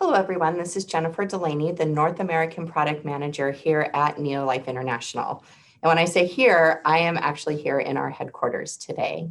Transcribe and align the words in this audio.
Hello, 0.00 0.12
everyone. 0.12 0.56
This 0.56 0.76
is 0.76 0.84
Jennifer 0.84 1.24
Delaney, 1.24 1.72
the 1.72 1.84
North 1.84 2.20
American 2.20 2.68
Product 2.68 3.04
Manager 3.04 3.50
here 3.50 3.90
at 3.94 4.16
Neolife 4.16 4.68
International. 4.68 5.42
And 5.82 5.88
when 5.88 5.98
I 5.98 6.04
say 6.04 6.24
here, 6.24 6.80
I 6.84 6.98
am 6.98 7.16
actually 7.16 7.60
here 7.60 7.80
in 7.80 7.96
our 7.96 8.08
headquarters 8.08 8.76
today. 8.76 9.28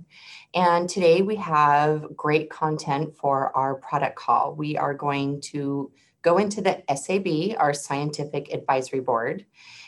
And 0.54 0.89
today 0.89 1.21
we 1.21 1.38
have 1.38 2.14
great 2.18 2.50
content 2.50 3.15
for 3.15 3.55
our 3.55 3.75
product 3.75 4.18
call. 4.18 4.55
We 4.55 4.75
are 4.75 4.93
going 4.93 5.39
to 5.54 5.89
go 6.21 6.38
into 6.38 6.59
the 6.59 6.84
SAB, 6.93 7.57
our 7.57 7.73
Scientific 7.73 8.54
Advisory 8.54 8.99
Board, 8.99 9.46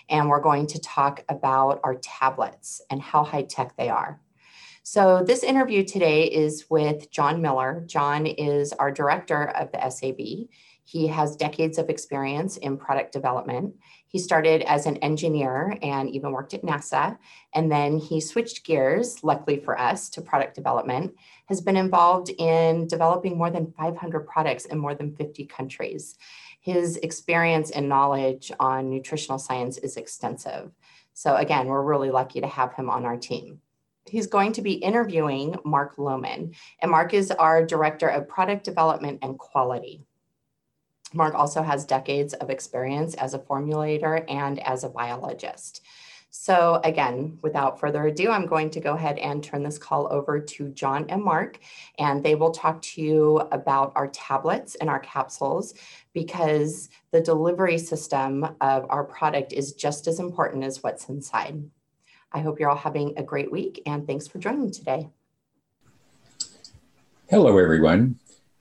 and 0.07 0.29
we're 0.29 0.39
going 0.39 0.65
to 0.67 0.79
talk 0.79 1.25
about 1.27 1.81
our 1.83 1.95
tablets 1.95 2.81
and 2.89 3.01
how 3.01 3.25
high 3.25 3.43
tech 3.43 3.75
they 3.75 3.89
are. 3.89 4.21
So, 4.83 5.23
this 5.23 5.43
interview 5.43 5.83
today 5.83 6.23
is 6.23 6.65
with 6.69 7.11
John 7.11 7.41
Miller. 7.41 7.83
John 7.85 8.25
is 8.25 8.73
our 8.73 8.91
director 8.91 9.49
of 9.49 9.71
the 9.71 9.89
SAB. 9.89 10.47
He 10.89 11.05
has 11.05 11.35
decades 11.35 11.77
of 11.77 11.87
experience 11.87 12.57
in 12.57 12.75
product 12.75 13.11
development. 13.11 13.75
He 14.07 14.17
started 14.17 14.63
as 14.63 14.87
an 14.87 14.97
engineer 14.97 15.77
and 15.83 16.09
even 16.09 16.31
worked 16.31 16.55
at 16.55 16.63
NASA. 16.63 17.15
And 17.53 17.71
then 17.71 17.99
he 17.99 18.19
switched 18.19 18.65
gears, 18.65 19.23
luckily 19.23 19.59
for 19.59 19.79
us, 19.79 20.09
to 20.09 20.21
product 20.23 20.55
development, 20.55 21.13
has 21.45 21.61
been 21.61 21.77
involved 21.77 22.31
in 22.39 22.87
developing 22.87 23.37
more 23.37 23.51
than 23.51 23.71
500 23.77 24.21
products 24.21 24.65
in 24.65 24.79
more 24.79 24.95
than 24.95 25.15
50 25.15 25.45
countries. 25.45 26.15
His 26.59 26.97
experience 26.97 27.69
and 27.69 27.87
knowledge 27.87 28.51
on 28.59 28.89
nutritional 28.89 29.37
science 29.37 29.77
is 29.77 29.95
extensive. 29.95 30.71
So, 31.13 31.35
again, 31.35 31.67
we're 31.67 31.83
really 31.83 32.09
lucky 32.09 32.41
to 32.41 32.47
have 32.47 32.73
him 32.73 32.89
on 32.89 33.05
our 33.05 33.17
team 33.17 33.61
he's 34.07 34.25
going 34.25 34.53
to 34.53 34.63
be 34.63 34.73
interviewing 34.73 35.55
Mark 35.63 35.99
Lowman. 35.99 36.55
And 36.81 36.89
Mark 36.89 37.13
is 37.13 37.29
our 37.29 37.63
Director 37.63 38.07
of 38.07 38.27
Product 38.27 38.63
Development 38.63 39.19
and 39.21 39.37
Quality. 39.37 40.07
Mark 41.13 41.33
also 41.33 41.61
has 41.61 41.85
decades 41.85 42.33
of 42.35 42.49
experience 42.49 43.15
as 43.15 43.33
a 43.33 43.39
formulator 43.39 44.23
and 44.29 44.59
as 44.59 44.83
a 44.83 44.89
biologist. 44.89 45.81
So, 46.31 46.79
again, 46.83 47.39
without 47.41 47.79
further 47.79 48.05
ado, 48.05 48.29
I'm 48.29 48.45
going 48.45 48.69
to 48.71 48.79
go 48.79 48.93
ahead 48.93 49.17
and 49.17 49.43
turn 49.43 49.63
this 49.63 49.79
call 49.79 50.07
over 50.11 50.39
to 50.39 50.69
John 50.69 51.07
and 51.09 51.23
Mark, 51.23 51.59
and 51.97 52.23
they 52.23 52.35
will 52.35 52.51
talk 52.51 52.83
to 52.83 53.01
you 53.01 53.37
about 53.51 53.93
our 53.95 54.07
tablets 54.09 54.75
and 54.75 54.91
our 54.91 54.99
capsules 54.99 55.73
because 56.13 56.89
the 57.11 57.19
delivery 57.19 57.79
system 57.79 58.43
of 58.61 58.85
our 58.89 59.03
product 59.03 59.53
is 59.53 59.73
just 59.73 60.05
as 60.05 60.19
important 60.19 60.63
as 60.63 60.83
what's 60.83 61.09
inside. 61.09 61.63
I 62.31 62.41
hope 62.41 62.59
you're 62.59 62.69
all 62.69 62.77
having 62.77 63.17
a 63.17 63.23
great 63.23 63.51
week, 63.51 63.81
and 63.87 64.05
thanks 64.05 64.27
for 64.27 64.37
joining 64.37 64.69
today. 64.69 65.09
Hello, 67.27 67.57
everyone. 67.57 68.19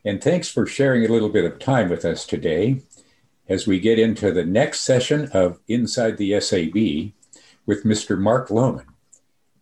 And 0.08 0.22
thanks 0.24 0.48
for 0.48 0.64
sharing 0.66 1.04
a 1.04 1.12
little 1.12 1.28
bit 1.28 1.44
of 1.44 1.58
time 1.58 1.90
with 1.90 2.02
us 2.02 2.24
today 2.24 2.80
as 3.46 3.66
we 3.66 3.78
get 3.78 3.98
into 3.98 4.32
the 4.32 4.42
next 4.42 4.80
session 4.80 5.28
of 5.34 5.60
Inside 5.68 6.16
the 6.16 6.40
SAB 6.40 7.12
with 7.66 7.84
Mr. 7.84 8.18
Mark 8.18 8.50
Lowman. 8.50 8.86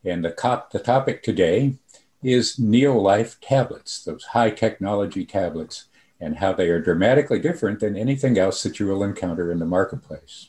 And 0.05 0.25
the, 0.25 0.31
cop, 0.31 0.71
the 0.71 0.79
topic 0.79 1.25
today 1.25 1.75
is 2.23 2.59
Neolife 2.59 3.39
tablets, 3.41 4.05
those 4.05 4.23
high 4.27 4.51
technology 4.51 5.25
tablets, 5.25 5.87
and 6.21 6.37
how 6.37 6.53
they 6.53 6.69
are 6.69 6.81
dramatically 6.81 7.41
different 7.41 7.81
than 7.81 7.97
anything 7.97 8.39
else 8.39 8.63
that 8.63 8.79
you 8.79 8.87
will 8.87 9.03
encounter 9.03 9.51
in 9.51 9.59
the 9.59 9.67
marketplace. 9.67 10.49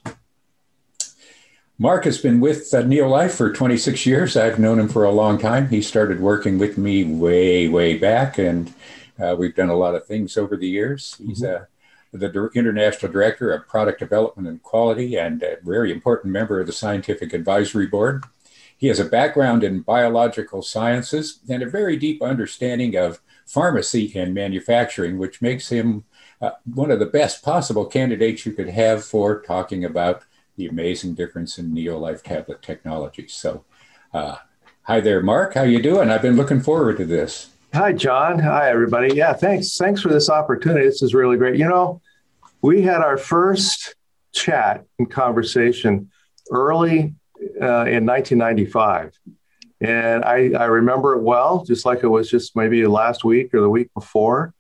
Mark 1.80 2.06
has 2.06 2.20
been 2.20 2.40
with 2.40 2.72
uh, 2.72 2.84
Neolife 2.84 3.32
for 3.32 3.52
26 3.52 4.06
years. 4.06 4.38
I've 4.38 4.60
known 4.60 4.78
him 4.78 4.90
for 4.90 5.06
a 5.06 5.12
long 5.12 5.40
time. 5.40 5.70
He 5.70 5.82
started 5.82 6.20
working 6.20 6.60
with 6.60 6.78
me 6.78 7.04
way, 7.04 7.68
way 7.68 7.98
back, 7.98 8.38
and 8.38 8.72
uh, 9.20 9.36
we've 9.38 9.56
done 9.56 9.70
a 9.70 9.76
lot 9.76 9.96
of 9.96 10.06
things 10.06 10.38
over 10.38 10.56
the 10.56 10.68
years. 10.68 11.16
He's 11.18 11.42
mm-hmm. 11.42 11.64
uh, 11.64 11.66
the 12.14 12.50
international 12.56 13.12
director 13.12 13.52
of 13.52 13.68
product 13.68 14.00
development 14.00 14.48
and 14.48 14.62
quality 14.64 15.18
and 15.18 15.44
a 15.44 15.58
very 15.64 15.92
important 15.92 16.34
member 16.34 16.60
of 16.60 16.68
the 16.68 16.74
scientific 16.74 17.34
advisory 17.34 17.88
board. 17.88 18.24
He 18.78 18.88
has 18.88 19.00
a 19.00 19.06
background 19.06 19.64
in 19.64 19.82
biological 19.82 20.62
sciences 20.62 21.40
and 21.50 21.64
a 21.64 21.70
very 21.70 21.98
deep 21.98 22.22
understanding 22.22 22.96
of 22.96 23.20
pharmacy 23.46 24.12
and 24.16 24.34
manufacturing, 24.34 25.18
which 25.18 25.42
makes 25.42 25.70
him 25.70 26.04
uh, 26.42 26.52
one 26.74 26.92
of 26.92 27.00
the 27.00 27.06
best 27.06 27.44
possible 27.44 27.86
candidates 27.86 28.46
you 28.46 28.54
could 28.54 28.70
have 28.70 29.04
for 29.04 29.42
talking 29.42 29.84
about 29.84 30.24
the 30.58 30.68
amazing 30.68 31.16
difference 31.16 31.58
in 31.58 31.72
Neolife 31.72 32.22
tablet 32.22 32.62
technology. 32.62 33.28
So, 33.28 33.64
uh, 34.14 34.38
hi 34.84 35.00
there, 35.00 35.22
Mark. 35.22 35.56
How 35.56 35.64
you 35.64 35.82
doing? 35.82 36.10
I've 36.10 36.22
been 36.22 36.36
looking 36.36 36.62
forward 36.62 36.98
to 36.98 37.06
this. 37.06 37.50
Hi, 37.78 37.94
John. 37.94 38.40
Hi, 38.40 38.72
everybody. 38.72 39.14
Yeah, 39.14 39.34
thanks. 39.34 39.78
Thanks 39.78 40.02
for 40.02 40.10
this 40.10 40.32
opportunity. 40.32 40.84
This 40.84 41.04
is 41.04 41.14
really 41.14 41.38
great. 41.38 41.60
You 41.60 41.70
know, 41.70 42.02
we 42.64 42.82
had 42.82 43.02
our 43.02 43.20
first 43.20 43.94
chat 44.34 44.84
and 44.98 45.12
conversation 45.12 46.10
early 46.50 47.14
uh, 47.62 47.86
in 47.86 48.04
1995. 48.04 49.14
And 49.80 50.26
I, 50.26 50.54
I 50.58 50.66
remember 50.66 51.14
it 51.14 51.22
well, 51.22 51.64
just 51.66 51.86
like 51.86 52.02
it 52.02 52.08
was 52.08 52.32
just 52.32 52.56
maybe 52.56 52.84
last 52.88 53.24
week 53.24 53.54
or 53.54 53.62
the 53.62 53.70
week 53.70 53.94
before. 53.94 54.56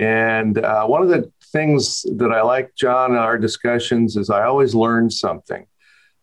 And 0.00 0.58
uh, 0.58 0.86
one 0.86 1.02
of 1.02 1.08
the 1.08 1.30
things 1.52 2.04
that 2.16 2.32
I 2.32 2.42
like, 2.42 2.74
John, 2.74 3.12
in 3.12 3.16
our 3.16 3.38
discussions 3.38 4.16
is 4.16 4.28
I 4.28 4.42
always 4.42 4.74
learn 4.74 5.08
something. 5.08 5.64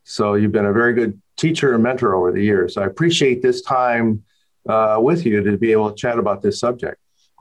So 0.04 0.34
you've 0.34 0.52
been 0.52 0.66
a 0.66 0.74
very 0.74 0.94
good 0.94 1.22
teacher 1.38 1.74
and 1.74 1.82
mentor 1.82 2.16
over 2.16 2.34
the 2.34 2.44
years. 2.44 2.76
I 2.76 2.84
appreciate 2.84 3.42
this 3.42 3.62
time 3.62 4.26
uh, 4.68 4.98
with 5.00 5.26
you 5.26 5.44
to 5.44 5.58
be 5.58 5.72
able 5.72 5.90
to 5.90 5.96
chat 5.96 6.20
about 6.20 6.42
this 6.42 6.60
subject. 6.60 6.98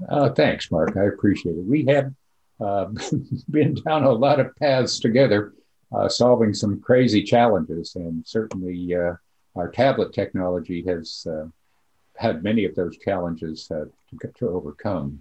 Uh, 0.08 0.30
thanks, 0.30 0.70
Mark. 0.70 0.96
I 0.96 1.04
appreciate 1.04 1.56
it. 1.56 1.64
We 1.64 1.84
have 1.86 2.12
uh, 2.60 2.86
been 3.50 3.74
down 3.74 4.04
a 4.04 4.12
lot 4.12 4.40
of 4.40 4.54
paths 4.56 4.98
together, 5.00 5.54
uh, 5.94 6.08
solving 6.08 6.54
some 6.54 6.80
crazy 6.80 7.22
challenges, 7.22 7.94
and 7.96 8.26
certainly 8.26 8.94
uh, 8.94 9.14
our 9.56 9.70
tablet 9.70 10.12
technology 10.12 10.82
has 10.86 11.26
uh, 11.30 11.46
had 12.16 12.42
many 12.42 12.64
of 12.64 12.74
those 12.74 12.96
challenges 12.98 13.66
to, 13.68 13.88
to, 14.38 14.48
overcome. 14.48 15.18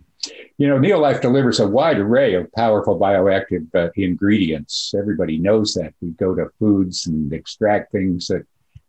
You 0.57 0.67
know, 0.67 0.77
Neolife 0.77 1.21
delivers 1.21 1.59
a 1.59 1.67
wide 1.67 1.97
array 1.97 2.35
of 2.35 2.51
powerful 2.51 2.99
bioactive 2.99 3.91
ingredients. 3.95 4.93
Everybody 4.95 5.37
knows 5.37 5.73
that. 5.73 5.93
We 6.01 6.11
go 6.11 6.35
to 6.35 6.49
foods 6.59 7.07
and 7.07 7.33
extract 7.33 7.91
things 7.91 8.27
that 8.27 8.45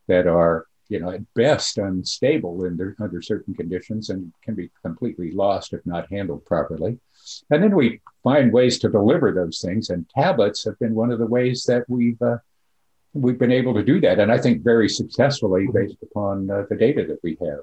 that 0.08 0.26
are 0.26 0.66
you 0.92 1.00
know, 1.00 1.10
at 1.10 1.34
best 1.34 1.78
unstable 1.78 2.62
under, 2.66 2.94
under 3.00 3.22
certain 3.22 3.54
conditions 3.54 4.10
and 4.10 4.30
can 4.44 4.54
be 4.54 4.70
completely 4.82 5.32
lost 5.32 5.72
if 5.72 5.80
not 5.86 6.12
handled 6.12 6.44
properly. 6.44 6.98
And 7.50 7.62
then 7.62 7.75
we 7.75 8.03
find 8.22 8.53
ways 8.53 8.78
to 8.80 8.91
deliver 8.91 9.32
those 9.32 9.60
things, 9.60 9.88
and 9.88 10.06
tablets 10.10 10.64
have 10.64 10.78
been 10.78 10.94
one 10.94 11.10
of 11.10 11.19
the 11.19 11.26
ways 11.26 11.64
that 11.64 11.84
we've 11.88 12.20
uh, 12.20 12.38
we've 13.14 13.38
been 13.38 13.53
able 13.53 13.75
to 13.75 13.82
do 13.82 14.00
that, 14.03 14.19
and 14.19 14.30
I 14.30 14.38
think 14.38 14.62
very 14.62 14.88
successfully 14.88 15.66
based 15.72 16.03
upon 16.03 16.50
uh, 16.50 16.64
the 16.69 16.76
data 16.76 17.06
that 17.06 17.20
we 17.22 17.38
have. 17.41 17.60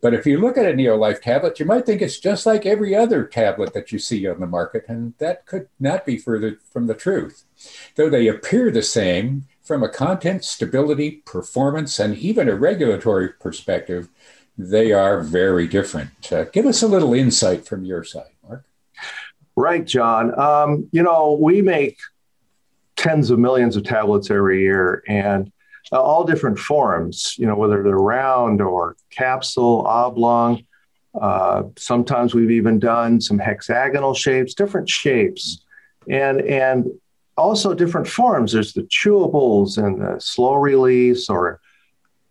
But 0.00 0.14
if 0.14 0.26
you 0.26 0.38
look 0.38 0.56
at 0.56 0.66
a 0.66 0.74
Neolife 0.74 1.20
tablet, 1.22 1.58
you 1.58 1.66
might 1.66 1.84
think 1.84 2.00
it's 2.00 2.20
just 2.20 2.46
like 2.46 2.64
every 2.64 2.94
other 2.94 3.24
tablet 3.26 3.74
that 3.74 3.92
you 3.92 3.98
see 3.98 4.26
on 4.26 4.40
the 4.40 4.46
market, 4.46 4.84
and 4.88 5.14
that 5.18 5.46
could 5.46 5.68
not 5.80 6.06
be 6.06 6.16
further 6.16 6.58
from 6.72 6.86
the 6.86 6.94
truth. 6.94 7.44
Though 7.96 8.10
they 8.10 8.28
appear 8.28 8.70
the 8.70 8.82
same, 8.82 9.48
from 9.66 9.82
a 9.82 9.88
content, 9.88 10.44
stability, 10.44 11.22
performance, 11.26 11.98
and 11.98 12.16
even 12.16 12.48
a 12.48 12.54
regulatory 12.54 13.28
perspective, 13.28 14.08
they 14.56 14.92
are 14.92 15.20
very 15.20 15.66
different. 15.66 16.32
Uh, 16.32 16.44
give 16.44 16.66
us 16.66 16.82
a 16.82 16.86
little 16.86 17.12
insight 17.12 17.66
from 17.66 17.84
your 17.84 18.04
side, 18.04 18.30
Mark. 18.46 18.64
Right, 19.56 19.84
John. 19.84 20.38
Um, 20.38 20.88
you 20.92 21.02
know, 21.02 21.36
we 21.40 21.62
make 21.62 21.98
tens 22.94 23.30
of 23.30 23.40
millions 23.40 23.76
of 23.76 23.82
tablets 23.82 24.30
every 24.30 24.60
year 24.60 25.02
and 25.08 25.52
uh, 25.92 26.00
all 26.00 26.24
different 26.24 26.58
forms, 26.58 27.34
you 27.36 27.46
know, 27.46 27.56
whether 27.56 27.82
they're 27.82 27.98
round 27.98 28.62
or 28.62 28.96
capsule, 29.10 29.84
oblong. 29.86 30.64
Uh, 31.20 31.64
sometimes 31.76 32.34
we've 32.34 32.50
even 32.52 32.78
done 32.78 33.20
some 33.20 33.38
hexagonal 33.38 34.14
shapes, 34.14 34.54
different 34.54 34.88
shapes. 34.88 35.64
And, 36.08 36.40
and 36.42 36.86
also 37.36 37.74
different 37.74 38.08
forms. 38.08 38.52
There's 38.52 38.72
the 38.72 38.82
chewables 38.82 39.78
and 39.78 40.00
the 40.00 40.20
slow 40.20 40.54
release 40.54 41.28
or 41.28 41.60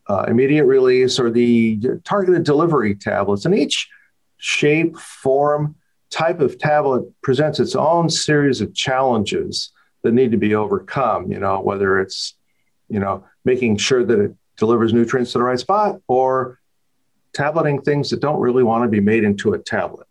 uh, 0.08 0.26
immediate 0.28 0.66
release 0.66 1.20
or 1.20 1.30
the 1.32 1.80
targeted 2.04 2.44
delivery 2.44 2.96
tablets. 2.96 3.46
And 3.46 3.56
each 3.56 3.90
shape, 4.38 4.98
form, 4.98 5.76
type 6.12 6.40
of 6.40 6.58
tablet 6.58 7.04
presents 7.24 7.60
its 7.60 7.76
own 7.76 8.10
series 8.10 8.62
of 8.62 8.74
challenges 8.74 9.72
that 10.04 10.14
need 10.14 10.32
to 10.32 10.38
be 10.38 10.56
overcome. 10.56 11.32
You 11.32 11.40
know, 11.40 11.60
whether 11.62 12.00
it's, 12.00 12.36
you 12.90 13.00
know, 13.00 13.26
making 13.44 13.78
sure 13.78 14.04
that 14.06 14.20
it 14.20 14.36
delivers 14.58 14.94
nutrients 14.94 15.32
to 15.34 15.40
the 15.40 15.44
right 15.44 15.60
spot 15.60 16.00
or 16.08 16.60
tableting 17.34 17.82
things 17.82 18.10
that 18.10 18.22
don't 18.22 18.40
really 18.40 18.64
want 18.64 18.84
to 18.84 18.90
be 18.90 19.02
made 19.02 19.24
into 19.24 19.54
a 19.54 19.60
tablet. 19.60 20.08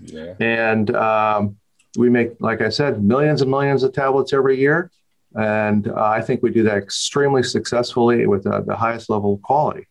Yeah. 0.00 0.34
And 0.38 0.94
um, 0.94 1.56
we 1.96 2.08
make, 2.08 2.32
like 2.40 2.60
I 2.60 2.68
said, 2.68 3.02
millions 3.02 3.42
and 3.42 3.50
millions 3.50 3.82
of 3.82 3.92
tablets 3.92 4.32
every 4.32 4.58
year. 4.58 4.90
And 5.34 5.88
uh, 5.88 5.94
I 5.94 6.20
think 6.20 6.42
we 6.42 6.50
do 6.50 6.62
that 6.64 6.76
extremely 6.76 7.42
successfully 7.42 8.26
with 8.26 8.46
uh, 8.46 8.62
the 8.62 8.76
highest 8.76 9.10
level 9.10 9.34
of 9.34 9.42
quality. 9.42 9.86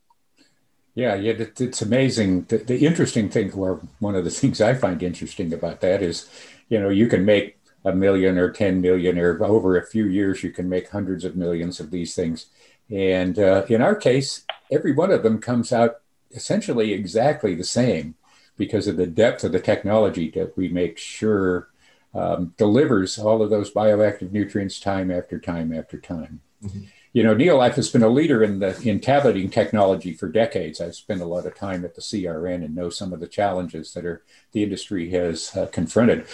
Yeah, 0.95 1.13
yeah, 1.13 1.33
it's 1.37 1.81
amazing. 1.83 2.45
The, 2.45 2.57
the, 2.57 2.85
interesting 2.85 3.29
thing, 3.29 3.51
or 3.53 3.81
one 3.99 4.15
of 4.15 4.23
the 4.23 4.31
things 4.39 4.61
I 4.61 4.73
find 4.73 5.01
interesting 5.03 5.53
about 5.53 5.81
that 5.81 6.01
is, 6.01 6.27
you 6.69 6.79
know, 6.79 6.89
you 6.89 7.07
can 7.07 7.23
make 7.23 7.59
a 7.85 7.93
million 7.93 8.37
or 8.37 8.51
10 8.51 8.81
million, 8.81 9.17
or 9.19 9.43
over 9.43 9.77
a 9.77 9.85
few 9.85 10.05
years, 10.05 10.43
you 10.43 10.51
can 10.51 10.67
make 10.67 10.89
hundreds 10.89 11.23
of 11.23 11.35
millions 11.35 11.79
of 11.79 11.91
these 11.91 12.15
things. 12.15 12.47
And 12.89 13.37
uh, 13.37 13.65
in 13.69 13.81
our 13.81 13.95
case, 13.95 14.43
every 14.71 14.93
one 14.93 15.11
of 15.11 15.23
them 15.23 15.39
comes 15.39 15.71
out 15.71 16.01
essentially 16.31 16.93
exactly 16.93 17.55
the 17.55 17.63
same 17.63 18.15
because 18.57 18.87
of 18.87 18.97
the 18.97 19.07
depth 19.07 19.43
of 19.43 19.51
the 19.51 19.59
technology 19.59 20.31
that 20.31 20.57
we 20.57 20.67
make 20.67 20.97
sure 20.97 21.69
um, 22.17 22.53
delivers 22.57 23.19
all 23.19 23.43
of 23.43 23.49
those 23.49 23.71
bioactive 23.71 24.31
nutrients 24.31 24.79
time 24.79 25.11
after 25.11 25.39
time 25.39 25.71
after 25.71 25.99
time. 25.99 26.41
Mm-hmm. 26.63 26.79
You 27.13 27.23
know, 27.23 27.35
Neolife 27.35 27.75
has 27.75 27.89
been 27.89 28.03
a 28.03 28.09
leader 28.09 28.43
in 28.43 28.59
the 28.59 28.79
in 28.81 28.99
tableting 28.99 29.49
technology 29.49 30.13
for 30.13 30.27
decades. 30.27 30.81
I've 30.81 30.95
spent 30.95 31.21
a 31.21 31.25
lot 31.25 31.45
of 31.45 31.55
time 31.55 31.85
at 31.85 31.95
the 31.95 32.01
CRN 32.01 32.65
and 32.65 32.75
know 32.75 32.89
some 32.89 33.13
of 33.13 33.19
the 33.19 33.27
challenges 33.27 33.93
that 33.93 34.05
are 34.05 34.23
the 34.51 34.63
industry 34.63 35.09
has 35.11 35.55
uh, 35.55 35.67
confronted. 35.67 36.25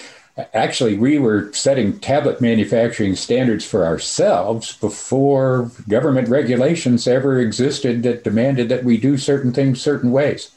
Actually, 0.53 0.97
we 0.97 1.19
were 1.19 1.53
setting 1.53 1.99
tablet 1.99 2.41
manufacturing 2.41 3.15
standards 3.15 3.63
for 3.63 3.85
ourselves 3.85 4.75
before 4.77 5.71
government 5.87 6.27
regulations 6.27 7.07
ever 7.07 7.39
existed 7.39 8.01
that 8.03 8.23
demanded 8.23 8.67
that 8.69 8.83
we 8.83 8.97
do 8.97 9.15
certain 9.15 9.53
things 9.53 9.79
certain 9.79 10.11
ways 10.11 10.51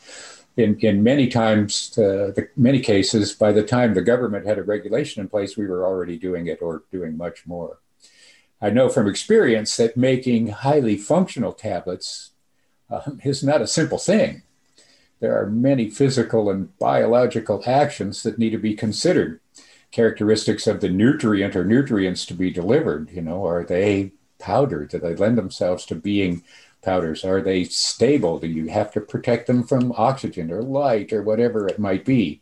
in, 0.56 0.78
in 0.80 1.02
many 1.02 1.28
times, 1.28 1.96
uh, 1.98 2.32
the, 2.34 2.48
many 2.56 2.80
cases, 2.80 3.34
by 3.34 3.52
the 3.52 3.62
time 3.62 3.92
the 3.92 4.02
government 4.02 4.46
had 4.46 4.58
a 4.58 4.62
regulation 4.62 5.20
in 5.20 5.28
place, 5.28 5.56
we 5.56 5.66
were 5.66 5.84
already 5.84 6.18
doing 6.18 6.46
it 6.46 6.62
or 6.62 6.84
doing 6.90 7.16
much 7.16 7.46
more. 7.46 7.78
I 8.60 8.70
know 8.70 8.88
from 8.88 9.06
experience 9.06 9.76
that 9.76 9.98
making 9.98 10.48
highly 10.48 10.96
functional 10.96 11.52
tablets 11.52 12.30
um, 12.88 13.20
is 13.22 13.44
not 13.44 13.60
a 13.60 13.66
simple 13.66 13.98
thing. 13.98 14.42
There 15.20 15.38
are 15.38 15.46
many 15.46 15.90
physical 15.90 16.50
and 16.50 16.76
biological 16.78 17.62
actions 17.66 18.22
that 18.22 18.38
need 18.38 18.50
to 18.50 18.58
be 18.58 18.74
considered. 18.74 19.40
Characteristics 19.90 20.66
of 20.66 20.80
the 20.80 20.88
nutrient 20.88 21.54
or 21.54 21.64
nutrients 21.64 22.24
to 22.26 22.34
be 22.34 22.50
delivered, 22.50 23.10
you 23.10 23.22
know, 23.22 23.46
are 23.46 23.64
they 23.64 24.12
powdered? 24.38 24.90
Do 24.90 24.98
they 24.98 25.14
lend 25.14 25.36
themselves 25.36 25.84
to 25.86 25.94
being 25.94 26.42
powders? 26.86 27.24
Are 27.24 27.42
they 27.42 27.64
stable? 27.64 28.38
Do 28.38 28.46
you 28.46 28.68
have 28.68 28.92
to 28.92 29.00
protect 29.00 29.48
them 29.48 29.64
from 29.64 29.92
oxygen 29.96 30.50
or 30.50 30.62
light 30.62 31.12
or 31.12 31.22
whatever 31.22 31.68
it 31.68 31.78
might 31.78 32.06
be? 32.06 32.40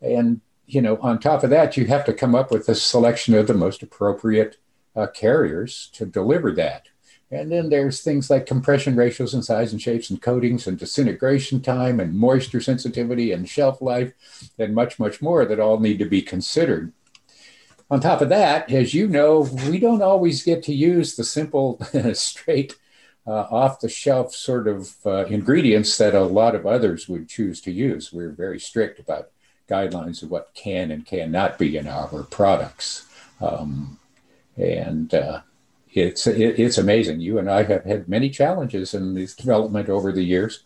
And, 0.00 0.40
you 0.66 0.82
know, 0.82 0.96
on 1.02 1.20
top 1.20 1.44
of 1.44 1.50
that, 1.50 1.76
you 1.76 1.84
have 1.86 2.04
to 2.06 2.12
come 2.12 2.34
up 2.34 2.50
with 2.50 2.68
a 2.68 2.74
selection 2.74 3.34
of 3.34 3.46
the 3.46 3.54
most 3.54 3.82
appropriate 3.82 4.56
uh, 4.96 5.06
carriers 5.08 5.90
to 5.92 6.06
deliver 6.06 6.50
that. 6.52 6.88
And 7.30 7.52
then 7.52 7.68
there's 7.68 8.02
things 8.02 8.30
like 8.30 8.46
compression 8.46 8.96
ratios 8.96 9.34
and 9.34 9.44
size 9.44 9.72
and 9.72 9.82
shapes 9.82 10.10
and 10.10 10.22
coatings 10.22 10.66
and 10.66 10.78
disintegration 10.78 11.60
time 11.60 12.00
and 12.00 12.14
moisture 12.14 12.60
sensitivity 12.60 13.32
and 13.32 13.48
shelf 13.48 13.82
life 13.82 14.12
and 14.58 14.74
much, 14.74 14.98
much 14.98 15.20
more 15.20 15.44
that 15.44 15.60
all 15.60 15.78
need 15.78 15.98
to 15.98 16.04
be 16.06 16.22
considered. 16.22 16.92
On 17.90 18.00
top 18.00 18.20
of 18.20 18.30
that, 18.30 18.72
as 18.72 18.94
you 18.94 19.06
know, 19.06 19.40
we 19.68 19.78
don't 19.78 20.02
always 20.02 20.42
get 20.42 20.62
to 20.64 20.74
use 20.74 21.14
the 21.14 21.24
simple, 21.24 21.80
straight 22.14 22.76
uh, 23.26 23.46
off 23.50 23.80
the 23.80 23.88
shelf 23.88 24.34
sort 24.34 24.68
of 24.68 24.94
uh, 25.04 25.24
ingredients 25.26 25.96
that 25.98 26.14
a 26.14 26.22
lot 26.22 26.54
of 26.54 26.66
others 26.66 27.08
would 27.08 27.28
choose 27.28 27.60
to 27.62 27.72
use. 27.72 28.12
We're 28.12 28.30
very 28.30 28.60
strict 28.60 29.00
about 29.00 29.30
guidelines 29.68 30.22
of 30.22 30.30
what 30.30 30.54
can 30.54 30.90
and 30.90 31.04
cannot 31.04 31.58
be 31.58 31.76
in 31.76 31.88
our 31.88 32.22
products. 32.24 33.06
Um, 33.40 33.98
and 34.56 35.12
uh, 35.12 35.40
it's, 35.92 36.26
it, 36.26 36.60
it's 36.60 36.78
amazing. 36.78 37.20
You 37.20 37.38
and 37.38 37.50
I 37.50 37.64
have 37.64 37.84
had 37.84 38.08
many 38.08 38.30
challenges 38.30 38.94
in 38.94 39.14
this 39.14 39.34
development 39.34 39.88
over 39.88 40.12
the 40.12 40.22
years. 40.22 40.62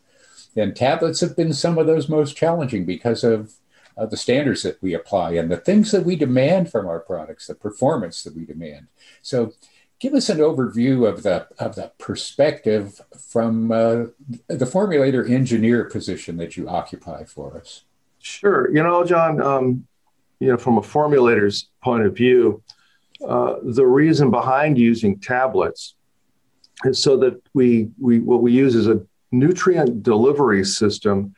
And 0.56 0.76
tablets 0.76 1.20
have 1.20 1.36
been 1.36 1.54
some 1.54 1.78
of 1.78 1.86
those 1.86 2.08
most 2.08 2.36
challenging 2.36 2.84
because 2.84 3.24
of 3.24 3.54
uh, 3.96 4.06
the 4.06 4.16
standards 4.16 4.62
that 4.62 4.82
we 4.82 4.94
apply 4.94 5.32
and 5.32 5.50
the 5.50 5.56
things 5.56 5.92
that 5.92 6.04
we 6.04 6.16
demand 6.16 6.70
from 6.70 6.86
our 6.86 7.00
products, 7.00 7.46
the 7.46 7.54
performance 7.54 8.22
that 8.24 8.36
we 8.36 8.44
demand. 8.44 8.88
So 9.22 9.52
give 10.00 10.14
us 10.14 10.29
an 10.29 10.38
overview 10.38 11.08
of 11.08 11.23
the 11.23 11.47
of 11.58 11.76
the 11.76 11.93
perspective 11.99 13.00
from 13.29 13.70
uh, 13.70 14.06
the 14.49 14.64
formulator 14.64 15.29
engineer 15.31 15.85
position 15.85 16.37
that 16.38 16.56
you 16.56 16.69
occupy 16.69 17.25
for 17.25 17.56
us. 17.56 17.85
Sure. 18.19 18.75
You 18.75 18.82
know, 18.82 19.05
John. 19.05 19.41
Um, 19.41 19.87
you 20.41 20.49
know, 20.49 20.56
from 20.56 20.79
a 20.79 20.81
formulator's 20.81 21.69
point 21.82 22.06
of 22.06 22.17
view, 22.17 22.62
uh, 23.26 23.56
the 23.62 23.87
reason 23.87 24.31
behind 24.31 24.79
using 24.79 25.19
tablets 25.19 25.94
is 26.85 27.03
so 27.03 27.19
that 27.19 27.41
we 27.53 27.91
we 28.00 28.20
what 28.20 28.43
we 28.43 28.53
use 28.53 28.75
is 28.75 28.88
a 28.88 29.05
nutrient 29.31 30.03
delivery 30.03 30.64
system 30.64 31.35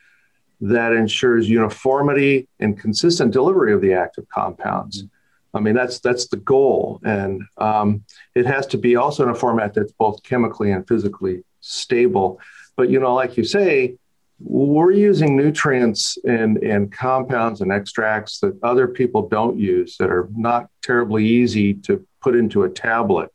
that 0.61 0.93
ensures 0.93 1.49
uniformity 1.49 2.49
and 2.61 2.79
consistent 2.79 3.33
delivery 3.33 3.73
of 3.73 3.81
the 3.81 3.93
active 3.93 4.29
compounds. 4.29 5.03
Mm-hmm. 5.03 5.17
I 5.55 5.61
mean, 5.61 5.75
that's 5.75 6.01
that's 6.01 6.29
the 6.29 6.39
goal, 6.39 7.01
and 7.05 7.43
um, 7.59 8.05
it 8.35 8.47
has 8.47 8.67
to 8.69 8.79
be 8.79 8.97
also 8.97 9.23
in 9.25 9.29
a 9.29 9.35
format 9.35 9.75
that's 9.75 9.93
both 9.93 10.23
chemically 10.23 10.73
and 10.73 10.87
physically 10.89 11.45
stable. 11.61 12.41
But 12.77 12.89
you 12.89 12.99
know, 12.99 13.15
like 13.15 13.37
you 13.37 13.45
say, 13.45 13.97
we're 14.41 14.93
using 14.93 15.37
nutrients 15.37 16.17
and, 16.25 16.57
and 16.59 16.91
compounds 16.91 17.61
and 17.61 17.71
extracts 17.71 18.41
that 18.41 18.59
other 18.63 18.89
people 18.89 19.29
don't 19.29 19.59
use 19.59 19.97
that 19.99 20.11
are 20.11 20.29
not 20.35 20.69
terribly 20.83 21.27
easy 21.27 21.75
to 21.75 22.05
put 22.21 22.35
into 22.35 22.65
a 22.65 22.69
tablet. 22.69 23.31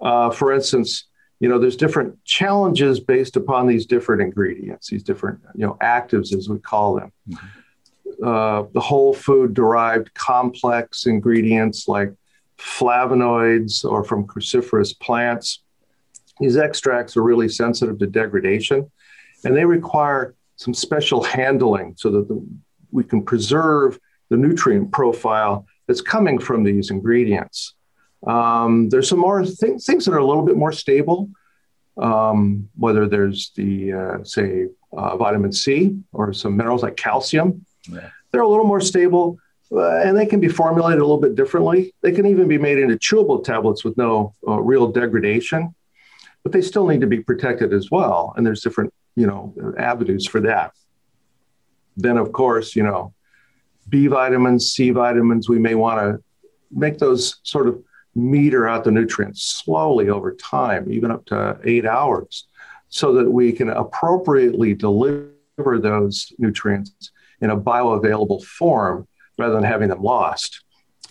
Uh, 0.00 0.30
for 0.30 0.52
instance, 0.52 1.04
you 1.38 1.48
know, 1.48 1.58
there's 1.58 1.76
different 1.76 2.22
challenges 2.24 3.00
based 3.00 3.36
upon 3.36 3.66
these 3.66 3.86
different 3.86 4.20
ingredients, 4.20 4.88
these 4.88 5.02
different, 5.02 5.40
you 5.54 5.66
know, 5.66 5.76
actives 5.80 6.36
as 6.36 6.48
we 6.48 6.58
call 6.58 6.96
them. 6.96 7.12
Mm-hmm 7.28 7.59
uh, 8.24 8.64
the 8.72 8.80
whole 8.80 9.14
food 9.14 9.54
derived 9.54 10.12
complex 10.14 11.06
ingredients 11.06 11.88
like 11.88 12.12
flavonoids 12.58 13.84
or 13.84 14.04
from 14.04 14.26
cruciferous 14.26 14.98
plants. 14.98 15.62
These 16.38 16.56
extracts 16.56 17.16
are 17.16 17.22
really 17.22 17.48
sensitive 17.48 17.98
to 17.98 18.06
degradation 18.06 18.90
and 19.44 19.56
they 19.56 19.64
require 19.64 20.34
some 20.56 20.74
special 20.74 21.22
handling 21.22 21.94
so 21.96 22.10
that 22.10 22.28
the, 22.28 22.46
we 22.90 23.04
can 23.04 23.22
preserve 23.22 23.98
the 24.28 24.36
nutrient 24.36 24.92
profile 24.92 25.66
that's 25.86 26.02
coming 26.02 26.38
from 26.38 26.62
these 26.62 26.90
ingredients. 26.90 27.74
Um, 28.26 28.90
there's 28.90 29.08
some 29.08 29.18
more 29.18 29.42
th- 29.42 29.82
things 29.82 30.04
that 30.04 30.12
are 30.12 30.18
a 30.18 30.26
little 30.26 30.44
bit 30.44 30.56
more 30.56 30.72
stable, 30.72 31.30
um, 31.96 32.68
whether 32.76 33.08
there's 33.08 33.50
the, 33.56 33.92
uh, 33.92 34.24
say, 34.24 34.66
uh, 34.92 35.16
vitamin 35.16 35.52
C 35.52 35.96
or 36.12 36.32
some 36.32 36.56
minerals 36.56 36.82
like 36.82 36.96
calcium 36.96 37.64
They're 38.30 38.42
a 38.42 38.48
little 38.48 38.66
more 38.66 38.80
stable 38.80 39.38
uh, 39.72 40.00
and 40.00 40.16
they 40.16 40.26
can 40.26 40.40
be 40.40 40.48
formulated 40.48 40.98
a 40.98 41.04
little 41.04 41.20
bit 41.20 41.36
differently. 41.36 41.94
They 42.02 42.12
can 42.12 42.26
even 42.26 42.48
be 42.48 42.58
made 42.58 42.78
into 42.78 42.96
chewable 42.96 43.42
tablets 43.42 43.84
with 43.84 43.96
no 43.96 44.34
uh, 44.46 44.60
real 44.60 44.88
degradation, 44.88 45.74
but 46.42 46.52
they 46.52 46.60
still 46.60 46.86
need 46.86 47.00
to 47.02 47.06
be 47.06 47.20
protected 47.20 47.72
as 47.72 47.90
well. 47.90 48.34
And 48.36 48.44
there's 48.44 48.62
different, 48.62 48.92
you 49.14 49.26
know, 49.26 49.54
avenues 49.78 50.26
for 50.26 50.40
that. 50.40 50.72
Then, 51.96 52.16
of 52.16 52.32
course, 52.32 52.74
you 52.74 52.82
know, 52.82 53.14
B 53.88 54.06
vitamins, 54.06 54.72
C 54.72 54.90
vitamins, 54.90 55.48
we 55.48 55.58
may 55.58 55.74
want 55.74 56.00
to 56.00 56.22
make 56.70 56.98
those 56.98 57.36
sort 57.42 57.68
of 57.68 57.82
meter 58.14 58.68
out 58.68 58.84
the 58.84 58.90
nutrients 58.90 59.42
slowly 59.42 60.08
over 60.08 60.34
time, 60.34 60.90
even 60.90 61.10
up 61.10 61.24
to 61.26 61.58
eight 61.64 61.86
hours, 61.86 62.46
so 62.88 63.12
that 63.14 63.30
we 63.30 63.52
can 63.52 63.68
appropriately 63.70 64.74
deliver 64.74 65.78
those 65.78 66.32
nutrients 66.38 67.12
in 67.40 67.50
a 67.50 67.56
bioavailable 67.56 68.44
form 68.44 69.06
rather 69.38 69.54
than 69.54 69.64
having 69.64 69.88
them 69.88 70.02
lost. 70.02 70.62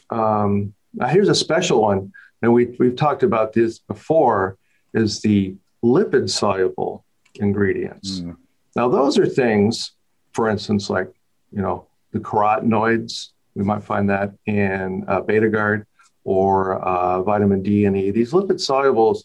Um, 0.09 0.73
now 0.93 1.07
here's 1.07 1.29
a 1.29 1.35
special 1.35 1.81
one, 1.81 2.11
and 2.41 2.53
we, 2.53 2.75
we've 2.79 2.95
talked 2.95 3.23
about 3.23 3.53
this 3.53 3.79
before, 3.79 4.57
is 4.93 5.21
the 5.21 5.55
lipid 5.83 6.29
soluble 6.29 7.05
ingredients. 7.35 8.21
Mm. 8.21 8.37
Now 8.75 8.89
those 8.89 9.17
are 9.17 9.25
things, 9.25 9.91
for 10.33 10.49
instance, 10.49 10.89
like, 10.89 11.11
you 11.51 11.61
know, 11.61 11.87
the 12.11 12.19
carotenoids, 12.19 13.29
we 13.55 13.63
might 13.63 13.83
find 13.83 14.09
that 14.09 14.33
in 14.45 15.05
uh, 15.07 15.21
or 16.23 16.79
uh, 16.81 17.23
vitamin 17.23 17.63
D 17.63 17.85
and 17.85 17.97
E. 17.97 18.11
These 18.11 18.31
lipid 18.31 18.59
solubles, 18.59 19.23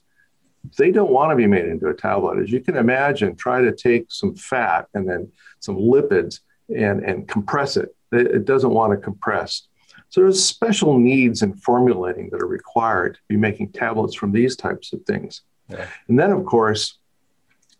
they 0.78 0.90
don't 0.90 1.10
want 1.10 1.30
to 1.30 1.36
be 1.36 1.46
made 1.46 1.66
into 1.66 1.88
a 1.88 1.94
tablet. 1.94 2.38
As 2.38 2.50
you 2.50 2.60
can 2.60 2.76
imagine, 2.76 3.36
try 3.36 3.60
to 3.60 3.74
take 3.74 4.06
some 4.08 4.34
fat 4.34 4.86
and 4.94 5.08
then 5.08 5.30
some 5.60 5.76
lipids 5.76 6.40
and, 6.68 7.02
and 7.04 7.28
compress 7.28 7.76
it. 7.76 7.94
it. 8.12 8.44
Doesn't 8.44 8.70
want 8.70 8.92
to 8.92 8.96
compress. 8.96 9.68
So 10.08 10.20
there's 10.20 10.44
special 10.44 10.98
needs 10.98 11.42
in 11.42 11.54
formulating 11.54 12.30
that 12.30 12.42
are 12.42 12.46
required 12.46 13.14
to 13.14 13.20
be 13.28 13.36
making 13.36 13.72
tablets 13.72 14.14
from 14.14 14.32
these 14.32 14.56
types 14.56 14.92
of 14.92 15.02
things. 15.04 15.42
Yeah. 15.68 15.86
And 16.08 16.18
then, 16.18 16.30
of 16.30 16.44
course, 16.44 16.98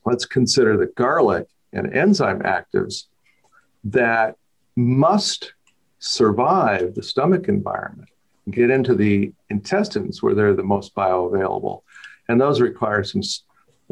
let's 0.04 0.24
consider 0.24 0.76
the 0.76 0.86
garlic 0.86 1.46
and 1.72 1.94
enzyme 1.94 2.40
actives 2.40 3.04
that 3.84 4.36
must 4.76 5.54
survive 5.98 6.94
the 6.94 7.02
stomach 7.02 7.48
environment, 7.48 8.08
get 8.50 8.70
into 8.70 8.94
the 8.94 9.32
intestines 9.50 10.22
where 10.22 10.34
they're 10.34 10.54
the 10.54 10.62
most 10.62 10.94
bioavailable. 10.94 11.82
And 12.28 12.40
those 12.40 12.60
require 12.60 13.04
some 13.04 13.22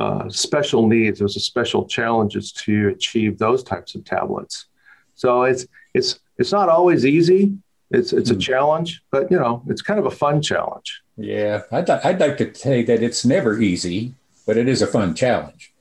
uh, 0.01 0.29
special 0.29 0.87
needs. 0.89 1.19
There's 1.19 1.37
a 1.37 1.41
special 1.41 1.87
challenges 1.87 2.51
to 2.53 2.89
achieve 2.89 3.39
those 3.39 3.63
types 3.63 3.95
of 3.95 4.05
tablets. 4.05 4.67
So 5.15 5.43
it's 5.43 5.67
it's 5.95 6.19
it's 6.39 6.53
not 6.53 6.69
always 6.69 7.05
easy. 7.05 7.57
It's 7.91 8.13
it's 8.13 8.31
a 8.31 8.35
hmm. 8.35 8.41
challenge, 8.41 9.03
but 9.11 9.31
you 9.31 9.39
know, 9.39 9.63
it's 9.69 9.83
kind 9.83 10.01
of 10.01 10.07
a 10.07 10.11
fun 10.11 10.43
challenge. 10.43 11.03
Yeah, 11.17 11.63
I'd, 11.71 11.89
I'd 11.91 12.21
like 12.21 12.39
to 12.39 12.55
say 12.55 12.83
that 12.85 13.03
it's 13.03 13.25
never 13.25 13.61
easy, 13.61 14.15
but 14.47 14.57
it 14.57 14.69
is 14.69 14.81
a 14.81 14.87
fun 14.87 15.15
challenge. 15.15 15.73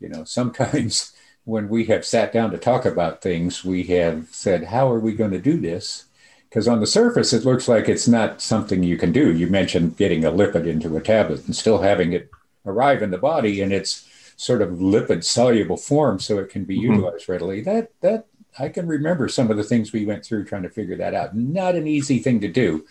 You 0.00 0.08
know, 0.08 0.24
sometimes 0.24 1.12
when 1.44 1.68
we 1.68 1.84
have 1.86 2.04
sat 2.04 2.32
down 2.32 2.50
to 2.50 2.58
talk 2.58 2.84
about 2.84 3.22
things, 3.22 3.64
we 3.64 3.84
have 3.84 4.28
said, 4.32 4.64
"How 4.64 4.90
are 4.90 5.00
we 5.00 5.14
going 5.14 5.30
to 5.30 5.40
do 5.40 5.58
this?" 5.58 6.06
Because 6.48 6.68
on 6.68 6.80
the 6.80 6.86
surface, 6.86 7.32
it 7.32 7.46
looks 7.46 7.66
like 7.66 7.88
it's 7.88 8.08
not 8.08 8.42
something 8.42 8.82
you 8.82 8.98
can 8.98 9.10
do. 9.10 9.32
You 9.32 9.46
mentioned 9.46 9.96
getting 9.96 10.24
a 10.24 10.30
lipid 10.30 10.66
into 10.66 10.94
a 10.96 11.00
tablet 11.00 11.46
and 11.46 11.56
still 11.56 11.80
having 11.80 12.12
it 12.12 12.28
arrive 12.66 13.02
in 13.02 13.10
the 13.10 13.18
body 13.18 13.62
in 13.62 13.72
its 13.72 14.06
sort 14.36 14.60
of 14.60 14.70
lipid 14.70 15.24
soluble 15.24 15.76
form, 15.76 16.18
so 16.18 16.38
it 16.38 16.50
can 16.50 16.64
be 16.64 16.76
mm-hmm. 16.76 16.94
utilized 16.94 17.28
readily. 17.28 17.60
That 17.60 17.92
that 18.00 18.26
I 18.58 18.68
can 18.68 18.86
remember 18.86 19.28
some 19.28 19.50
of 19.50 19.56
the 19.56 19.64
things 19.64 19.92
we 19.92 20.04
went 20.04 20.24
through 20.24 20.44
trying 20.44 20.62
to 20.62 20.68
figure 20.68 20.96
that 20.96 21.14
out. 21.14 21.36
Not 21.36 21.74
an 21.74 21.86
easy 21.86 22.18
thing 22.18 22.40
to 22.40 22.48
do. 22.48 22.86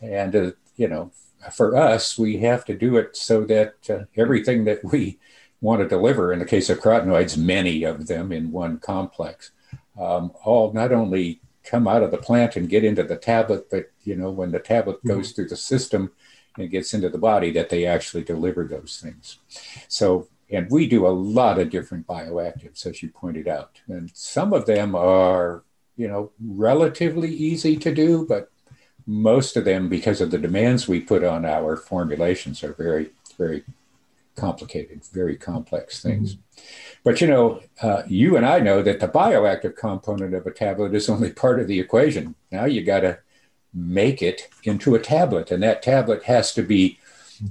And, 0.00 0.36
uh, 0.36 0.50
you 0.76 0.88
know, 0.88 1.10
for 1.52 1.76
us, 1.76 2.18
we 2.18 2.38
have 2.38 2.64
to 2.66 2.76
do 2.76 2.96
it 2.96 3.16
so 3.16 3.44
that 3.44 3.74
uh, 3.90 4.04
everything 4.16 4.64
that 4.64 4.84
we 4.84 5.18
want 5.60 5.80
to 5.80 5.88
deliver, 5.88 6.32
in 6.32 6.38
the 6.38 6.44
case 6.44 6.70
of 6.70 6.80
carotenoids, 6.80 7.36
many 7.36 7.82
of 7.82 8.06
them 8.06 8.32
in 8.32 8.52
one 8.52 8.78
complex, 8.78 9.50
um, 9.98 10.32
all 10.44 10.72
not 10.72 10.92
only 10.92 11.40
come 11.64 11.86
out 11.86 12.02
of 12.02 12.10
the 12.10 12.18
plant 12.18 12.56
and 12.56 12.68
get 12.68 12.84
into 12.84 13.02
the 13.02 13.16
tablet, 13.16 13.68
but, 13.70 13.90
you 14.04 14.16
know, 14.16 14.30
when 14.30 14.50
the 14.50 14.58
tablet 14.58 14.98
mm-hmm. 14.98 15.08
goes 15.08 15.32
through 15.32 15.48
the 15.48 15.56
system 15.56 16.10
and 16.56 16.70
gets 16.70 16.94
into 16.94 17.08
the 17.08 17.18
body, 17.18 17.50
that 17.50 17.68
they 17.68 17.84
actually 17.84 18.24
deliver 18.24 18.64
those 18.64 19.00
things. 19.02 19.38
So 19.88 20.28
and 20.50 20.70
we 20.70 20.88
do 20.88 21.06
a 21.06 21.08
lot 21.08 21.58
of 21.58 21.70
different 21.70 22.06
bioactives, 22.06 22.86
as 22.86 23.02
you 23.02 23.10
pointed 23.10 23.46
out. 23.46 23.80
And 23.88 24.10
some 24.14 24.52
of 24.52 24.66
them 24.66 24.94
are, 24.94 25.62
you 25.96 26.08
know, 26.08 26.32
relatively 26.44 27.30
easy 27.32 27.76
to 27.76 27.94
do, 27.94 28.26
but 28.26 28.50
most 29.06 29.56
of 29.56 29.64
them, 29.64 29.88
because 29.88 30.20
of 30.20 30.30
the 30.30 30.38
demands 30.38 30.86
we 30.86 31.00
put 31.00 31.24
on 31.24 31.44
our 31.44 31.76
formulations, 31.76 32.62
are 32.62 32.74
very, 32.74 33.10
very 33.38 33.64
complicated, 34.36 35.04
very 35.12 35.36
complex 35.36 36.02
things. 36.02 36.34
Mm-hmm. 36.34 36.62
But 37.04 37.20
you 37.20 37.26
know, 37.26 37.60
uh, 37.82 38.02
you 38.06 38.36
and 38.36 38.46
I 38.46 38.60
know 38.60 38.82
that 38.82 39.00
the 39.00 39.08
bioactive 39.08 39.76
component 39.76 40.34
of 40.34 40.46
a 40.46 40.50
tablet 40.50 40.94
is 40.94 41.08
only 41.08 41.32
part 41.32 41.60
of 41.60 41.66
the 41.66 41.80
equation. 41.80 42.34
Now 42.50 42.64
you 42.64 42.82
got 42.82 43.00
to 43.00 43.18
make 43.74 44.22
it 44.22 44.48
into 44.64 44.94
a 44.94 45.00
tablet, 45.00 45.50
and 45.50 45.62
that 45.62 45.82
tablet 45.82 46.24
has 46.24 46.52
to 46.54 46.62
be 46.62 46.98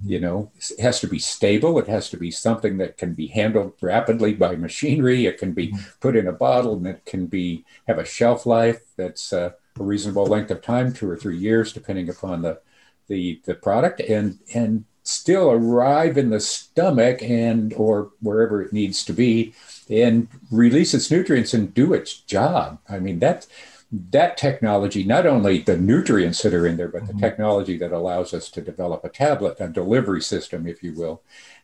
you 0.05 0.19
know 0.19 0.51
it 0.59 0.79
has 0.79 0.99
to 1.01 1.07
be 1.07 1.19
stable. 1.19 1.79
It 1.79 1.87
has 1.87 2.09
to 2.11 2.17
be 2.17 2.31
something 2.31 2.77
that 2.77 2.97
can 2.97 3.13
be 3.13 3.27
handled 3.27 3.73
rapidly 3.81 4.33
by 4.33 4.55
machinery. 4.55 5.25
It 5.25 5.37
can 5.37 5.53
be 5.53 5.67
mm-hmm. 5.69 5.83
put 5.99 6.15
in 6.15 6.27
a 6.27 6.31
bottle 6.31 6.75
and 6.75 6.87
it 6.87 7.05
can 7.05 7.25
be 7.25 7.65
have 7.87 7.97
a 7.97 8.05
shelf 8.05 8.45
life 8.45 8.81
that's 8.97 9.33
uh, 9.33 9.51
a 9.79 9.83
reasonable 9.83 10.25
length 10.25 10.51
of 10.51 10.61
time 10.61 10.93
two 10.93 11.09
or 11.09 11.17
three 11.17 11.37
years 11.37 11.73
depending 11.73 12.09
upon 12.09 12.41
the 12.41 12.59
the 13.07 13.41
the 13.45 13.55
product 13.55 13.99
and 13.99 14.39
and 14.53 14.85
still 15.03 15.49
arrive 15.51 16.17
in 16.17 16.29
the 16.29 16.39
stomach 16.39 17.21
and 17.23 17.73
or 17.73 18.11
wherever 18.21 18.61
it 18.61 18.71
needs 18.71 19.03
to 19.03 19.13
be 19.13 19.53
and 19.89 20.27
release 20.51 20.93
its 20.93 21.09
nutrients 21.09 21.53
and 21.53 21.73
do 21.73 21.93
its 21.93 22.19
job. 22.19 22.79
I 22.87 22.99
mean 22.99 23.19
that's 23.19 23.47
that 23.91 24.37
technology, 24.37 25.03
not 25.03 25.25
only 25.25 25.59
the 25.59 25.77
nutrients 25.77 26.43
that 26.43 26.53
are 26.53 26.67
in 26.67 26.77
there, 26.77 26.87
but 26.87 27.07
the 27.07 27.13
mm-hmm. 27.13 27.21
technology 27.21 27.77
that 27.77 27.91
allows 27.91 28.33
us 28.33 28.49
to 28.51 28.61
develop 28.61 29.03
a 29.03 29.09
tablet, 29.09 29.57
a 29.59 29.67
delivery 29.67 30.21
system, 30.21 30.67
if 30.67 30.83
you 30.83 30.93
will, 30.93 31.21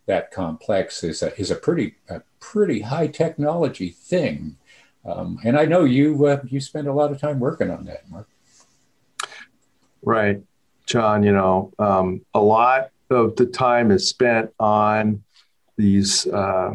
that 0.07 0.31
complex 0.31 1.03
is 1.03 1.21
a, 1.21 1.39
is 1.39 1.51
a 1.51 1.55
pretty 1.55 1.95
a 2.09 2.21
pretty 2.39 2.81
high 2.81 3.07
technology 3.07 3.89
thing. 3.89 4.57
Um, 5.05 5.39
and 5.43 5.57
I 5.57 5.65
know 5.65 5.83
you 5.83 6.25
uh, 6.25 6.41
you 6.45 6.59
spend 6.59 6.87
a 6.87 6.93
lot 6.93 7.11
of 7.11 7.19
time 7.19 7.39
working 7.39 7.69
on 7.69 7.85
that, 7.85 8.09
Mark. 8.09 8.27
Right, 10.01 10.41
John. 10.87 11.21
You 11.21 11.31
know, 11.31 11.71
um, 11.77 12.25
a 12.33 12.41
lot 12.41 12.89
of 13.11 13.35
the 13.35 13.45
time 13.45 13.91
is 13.91 14.09
spent 14.09 14.51
on 14.59 15.23
these 15.77 16.25
uh, 16.27 16.73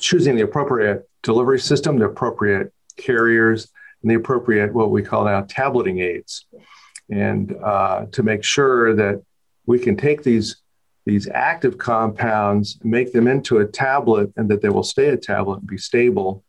choosing 0.00 0.34
the 0.34 0.42
appropriate 0.42 1.08
delivery 1.22 1.60
system, 1.60 1.98
the 1.98 2.06
appropriate 2.06 2.72
carriers, 2.96 3.68
and 4.02 4.10
the 4.10 4.14
appropriate, 4.14 4.72
what 4.72 4.90
we 4.90 5.02
call 5.02 5.24
now 5.24 5.42
tableting 5.48 6.00
aids. 6.00 6.46
And 7.10 7.54
uh, 7.62 8.06
to 8.12 8.22
make 8.22 8.44
sure 8.44 8.94
that 8.94 9.22
we 9.66 9.78
can 9.78 9.96
take 9.96 10.22
these, 10.22 10.62
these 11.06 11.28
active 11.28 11.78
compounds, 11.78 12.78
make 12.82 13.12
them 13.12 13.26
into 13.26 13.58
a 13.58 13.66
tablet, 13.66 14.32
and 14.36 14.48
that 14.50 14.62
they 14.62 14.68
will 14.68 14.82
stay 14.82 15.08
a 15.08 15.16
tablet 15.16 15.60
and 15.60 15.66
be 15.66 15.78
stable, 15.78 16.44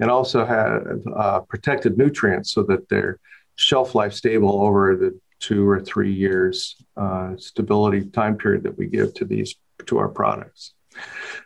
and 0.00 0.10
also 0.10 0.44
have 0.44 1.00
uh, 1.14 1.40
protected 1.40 1.98
nutrients 1.98 2.52
so 2.52 2.62
that 2.64 2.88
they're 2.88 3.18
shelf 3.56 3.94
life 3.94 4.12
stable 4.12 4.62
over 4.62 4.96
the 4.96 5.18
two 5.40 5.68
or 5.68 5.80
three 5.80 6.12
years 6.12 6.76
uh, 6.96 7.36
stability 7.36 8.04
time 8.06 8.36
period 8.36 8.62
that 8.62 8.76
we 8.76 8.86
give 8.86 9.14
to 9.14 9.24
these 9.24 9.54
to 9.86 9.98
our 9.98 10.08
products. 10.08 10.72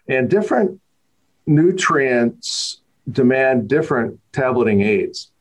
And 0.09 0.31
different 0.31 0.81
nutrients 1.47 2.83
demand 3.11 3.69
different 3.69 4.21
tableting 4.33 4.83
aids 4.83 5.33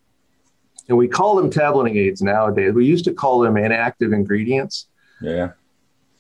and 0.88 0.98
we 0.98 1.08
call 1.08 1.36
them 1.36 1.50
tableting 1.50 1.98
aids 1.98 2.22
nowadays. 2.22 2.74
We 2.74 2.86
used 2.86 3.06
to 3.06 3.14
call 3.14 3.40
them 3.40 3.58
inactive 3.58 4.14
ingredients. 4.14 4.88
Yeah. 5.22 5.52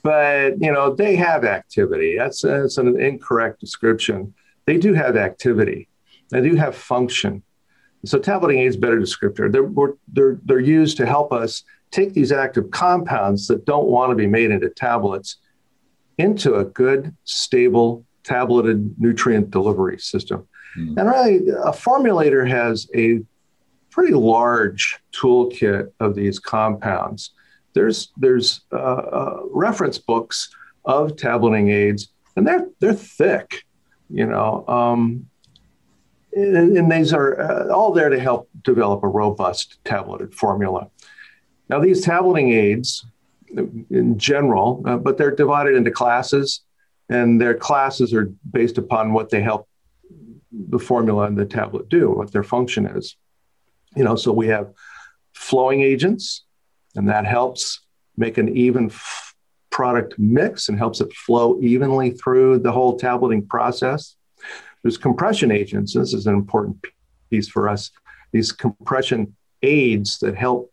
But 0.03 0.61
you 0.61 0.71
know 0.71 0.93
they 0.93 1.15
have 1.15 1.43
activity. 1.43 2.17
That's 2.17 2.41
that's 2.41 2.77
an 2.77 2.99
incorrect 2.99 3.59
description. 3.59 4.33
They 4.65 4.77
do 4.77 4.93
have 4.93 5.15
activity. 5.15 5.87
They 6.29 6.41
do 6.41 6.55
have 6.55 6.75
function. 6.75 7.43
So 8.05 8.19
tableting 8.19 8.59
aids 8.59 8.77
better 8.77 8.99
descriptor. 8.99 9.51
They're, 9.51 9.69
they're, 10.13 10.39
they're 10.45 10.59
used 10.59 10.97
to 10.97 11.05
help 11.05 11.33
us 11.33 11.63
take 11.91 12.13
these 12.13 12.31
active 12.31 12.69
compounds 12.71 13.47
that 13.47 13.65
don't 13.65 13.87
want 13.87 14.11
to 14.11 14.15
be 14.15 14.27
made 14.27 14.51
into 14.51 14.69
tablets 14.69 15.37
into 16.17 16.55
a 16.55 16.65
good, 16.65 17.15
stable, 17.25 18.05
tableted 18.23 18.95
nutrient 18.99 19.51
delivery 19.51 19.99
system. 19.99 20.47
Mm. 20.77 20.97
And 20.97 21.09
really, 21.09 21.49
a 21.49 21.71
formulator 21.71 22.47
has 22.47 22.89
a 22.95 23.21
pretty 23.97 24.13
large 24.13 24.99
toolkit 25.11 25.91
of 25.99 26.13
these 26.13 26.37
compounds. 26.37 27.31
There's 27.73 28.11
there's 28.15 28.61
uh, 28.71 28.75
uh, 28.75 29.39
reference 29.49 29.97
books 29.97 30.49
of 30.85 31.17
tableting 31.17 31.71
aids, 31.71 32.09
and 32.35 32.45
they're 32.45 32.67
they're 32.79 32.93
thick, 32.93 33.65
you 34.11 34.27
know. 34.27 34.63
Um, 34.67 35.25
and, 36.31 36.77
and, 36.77 36.91
these 36.91 37.11
are 37.11 37.41
uh, 37.41 37.73
all 37.73 37.91
there 37.91 38.09
to 38.09 38.19
help 38.19 38.47
develop 38.63 39.01
a 39.01 39.07
robust 39.07 39.79
tableted 39.83 40.35
formula. 40.35 40.89
Now, 41.67 41.79
these 41.79 42.03
tableting 42.03 42.53
aids, 42.53 43.03
in 43.89 44.19
general, 44.19 44.83
uh, 44.85 44.97
but 44.97 45.17
they're 45.17 45.35
divided 45.35 45.75
into 45.75 45.89
classes, 45.89 46.61
and 47.09 47.41
their 47.41 47.55
classes 47.55 48.13
are 48.13 48.31
based 48.51 48.77
upon 48.77 49.13
what 49.13 49.31
they 49.31 49.41
help 49.41 49.67
the 50.51 50.77
formula 50.77 51.25
and 51.25 51.35
the 51.35 51.45
tablet 51.45 51.89
do, 51.89 52.11
what 52.11 52.31
their 52.31 52.43
function 52.43 52.85
is. 52.85 53.17
You 53.97 54.03
know, 54.03 54.15
so 54.15 54.31
we 54.31 54.47
have 54.47 54.71
flowing 55.33 55.81
agents, 55.81 56.43
and 56.95 57.09
that 57.09 57.25
helps 57.25 57.81
make 58.15 58.37
an 58.37 58.55
even 58.55 58.85
f- 58.87 59.33
product 59.71 60.17
mix 60.17 60.69
and 60.69 60.77
helps 60.77 61.01
it 61.01 61.11
flow 61.13 61.59
evenly 61.61 62.11
through 62.11 62.59
the 62.59 62.71
whole 62.71 62.97
tableting 62.97 63.45
process. 63.45 64.15
There's 64.83 64.97
compression 64.97 65.51
agents. 65.51 65.93
This 65.93 66.13
is 66.13 66.27
an 66.27 66.33
important 66.33 66.85
piece 67.29 67.49
for 67.49 67.69
us. 67.69 67.91
These 68.31 68.51
compression 68.51 69.35
aids 69.63 70.19
that 70.19 70.35
help 70.35 70.71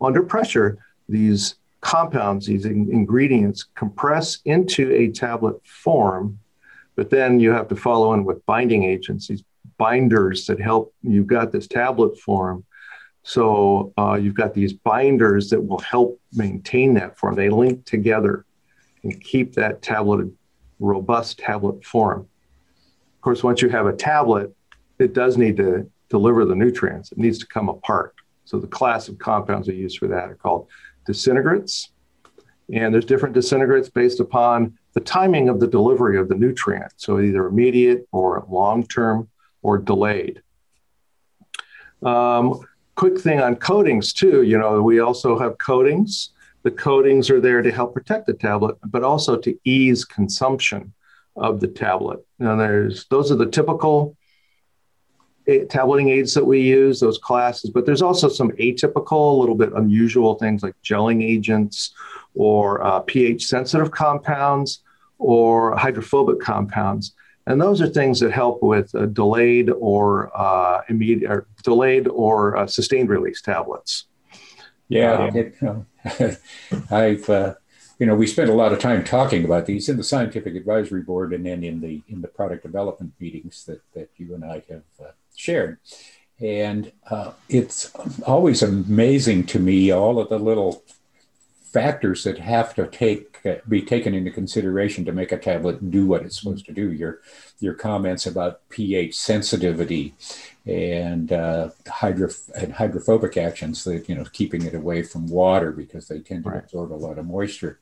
under 0.00 0.22
pressure 0.22 0.78
these 1.08 1.54
compounds, 1.80 2.46
these 2.46 2.64
in- 2.64 2.90
ingredients 2.90 3.64
compress 3.74 4.38
into 4.44 4.92
a 4.92 5.10
tablet 5.10 5.64
form. 5.64 6.38
But 6.96 7.10
then 7.10 7.40
you 7.40 7.52
have 7.52 7.68
to 7.68 7.76
follow 7.76 8.12
in 8.14 8.24
with 8.24 8.44
binding 8.46 8.82
agents, 8.84 9.28
these 9.28 9.44
binders 9.78 10.46
that 10.46 10.60
help. 10.60 10.94
You've 11.02 11.26
got 11.26 11.52
this 11.52 11.66
tablet 11.66 12.18
form. 12.18 12.64
So 13.22 13.92
uh, 13.98 14.14
you've 14.14 14.34
got 14.34 14.54
these 14.54 14.72
binders 14.72 15.50
that 15.50 15.60
will 15.60 15.80
help 15.80 16.20
maintain 16.32 16.94
that 16.94 17.18
form. 17.18 17.34
They 17.34 17.48
link 17.48 17.84
together 17.84 18.44
and 19.02 19.22
keep 19.22 19.54
that 19.54 19.82
tablet 19.82 20.28
robust 20.78 21.38
tablet 21.38 21.84
form. 21.84 22.20
Of 22.20 23.20
course, 23.20 23.42
once 23.42 23.62
you 23.62 23.68
have 23.68 23.86
a 23.86 23.92
tablet, 23.92 24.54
it 24.98 25.12
does 25.12 25.36
need 25.36 25.56
to 25.58 25.90
deliver 26.08 26.44
the 26.44 26.54
nutrients. 26.54 27.12
It 27.12 27.18
needs 27.18 27.38
to 27.38 27.46
come 27.46 27.68
apart. 27.68 28.14
So 28.44 28.58
the 28.58 28.66
class 28.66 29.08
of 29.08 29.18
compounds 29.18 29.68
we 29.68 29.74
use 29.74 29.96
for 29.96 30.08
that 30.08 30.30
are 30.30 30.34
called 30.34 30.68
disintegrates. 31.06 31.90
And 32.72 32.92
there's 32.92 33.04
different 33.04 33.34
disintegrates 33.34 33.88
based 33.88 34.20
upon 34.20 34.78
the 34.94 35.00
timing 35.00 35.48
of 35.48 35.60
the 35.60 35.66
delivery 35.66 36.18
of 36.18 36.28
the 36.28 36.34
nutrient. 36.34 36.92
So 36.96 37.20
either 37.20 37.46
immediate 37.46 38.06
or 38.12 38.44
long 38.48 38.86
term 38.86 39.28
or 39.62 39.78
delayed. 39.78 40.42
Um, 42.02 42.60
quick 42.94 43.18
thing 43.18 43.40
on 43.40 43.56
coatings 43.56 44.12
too. 44.12 44.42
You 44.42 44.58
know, 44.58 44.82
we 44.82 45.00
also 45.00 45.38
have 45.38 45.58
coatings. 45.58 46.30
The 46.62 46.70
coatings 46.70 47.30
are 47.30 47.40
there 47.40 47.62
to 47.62 47.70
help 47.70 47.94
protect 47.94 48.26
the 48.26 48.34
tablet, 48.34 48.76
but 48.84 49.04
also 49.04 49.36
to 49.36 49.58
ease 49.64 50.04
consumption 50.04 50.92
of 51.36 51.60
the 51.60 51.68
tablet. 51.68 52.24
Now, 52.38 52.56
there's 52.56 53.06
those 53.06 53.30
are 53.30 53.36
the 53.36 53.46
typical 53.46 54.16
tableting 55.70 56.10
aids 56.10 56.34
that 56.34 56.44
we 56.44 56.60
use, 56.60 57.00
those 57.00 57.18
classes, 57.18 57.70
but 57.70 57.86
there's 57.86 58.02
also 58.02 58.28
some 58.28 58.50
atypical, 58.52 59.32
a 59.32 59.40
little 59.40 59.54
bit 59.54 59.72
unusual 59.72 60.34
things 60.34 60.62
like 60.62 60.74
gelling 60.84 61.22
agents 61.22 61.94
or 62.34 62.84
uh, 62.84 63.00
pH 63.00 63.46
sensitive 63.46 63.90
compounds 63.90 64.82
or 65.18 65.74
hydrophobic 65.76 66.40
compounds. 66.40 67.14
And 67.48 67.58
those 67.58 67.80
are 67.80 67.88
things 67.88 68.20
that 68.20 68.30
help 68.30 68.62
with 68.62 68.94
uh, 68.94 69.06
delayed 69.06 69.70
or 69.70 70.30
uh, 70.38 70.82
immediate, 70.90 71.30
or 71.30 71.46
delayed 71.64 72.06
or 72.06 72.58
uh, 72.58 72.66
sustained 72.66 73.08
release 73.08 73.40
tablets. 73.40 74.04
Yeah, 74.88 75.14
um, 75.14 75.36
it, 75.36 76.40
I've 76.90 77.28
uh, 77.30 77.54
you 77.98 78.04
know 78.04 78.14
we 78.14 78.26
spent 78.26 78.50
a 78.50 78.54
lot 78.54 78.74
of 78.74 78.80
time 78.80 79.02
talking 79.02 79.46
about 79.46 79.64
these 79.64 79.88
in 79.88 79.96
the 79.96 80.04
scientific 80.04 80.56
advisory 80.56 81.00
board 81.00 81.32
and 81.32 81.46
then 81.46 81.64
in 81.64 81.80
the 81.80 82.02
in 82.08 82.20
the 82.20 82.28
product 82.28 82.64
development 82.64 83.14
meetings 83.18 83.64
that 83.64 83.80
that 83.94 84.10
you 84.18 84.34
and 84.34 84.44
I 84.44 84.62
have 84.68 84.82
uh, 85.00 85.12
shared. 85.34 85.78
And 86.40 86.92
uh, 87.10 87.32
it's 87.48 87.90
always 88.26 88.62
amazing 88.62 89.46
to 89.46 89.58
me 89.58 89.90
all 89.90 90.20
of 90.20 90.28
the 90.28 90.38
little 90.38 90.84
factors 91.72 92.24
that 92.24 92.38
have 92.38 92.74
to 92.74 92.86
take 92.86 93.44
uh, 93.46 93.56
be 93.68 93.82
taken 93.82 94.14
into 94.14 94.30
consideration 94.30 95.04
to 95.04 95.12
make 95.12 95.32
a 95.32 95.38
tablet 95.38 95.90
do 95.90 96.06
what 96.06 96.22
it's 96.22 96.38
supposed 96.38 96.66
to 96.66 96.72
do. 96.72 96.92
Your 96.92 97.20
your 97.60 97.74
comments 97.74 98.26
about 98.26 98.68
pH 98.68 99.16
sensitivity 99.16 100.14
and 100.66 101.32
uh, 101.32 101.70
hydro 101.86 102.30
and 102.56 102.72
hydrophobic 102.72 103.36
actions 103.36 103.84
that 103.84 104.08
you 104.08 104.14
know 104.14 104.24
keeping 104.32 104.64
it 104.64 104.74
away 104.74 105.02
from 105.02 105.28
water 105.28 105.72
because 105.72 106.08
they 106.08 106.20
tend 106.20 106.44
to 106.44 106.50
right. 106.50 106.64
absorb 106.64 106.92
a 106.92 106.94
lot 106.94 107.18
of 107.18 107.26
moisture 107.26 107.78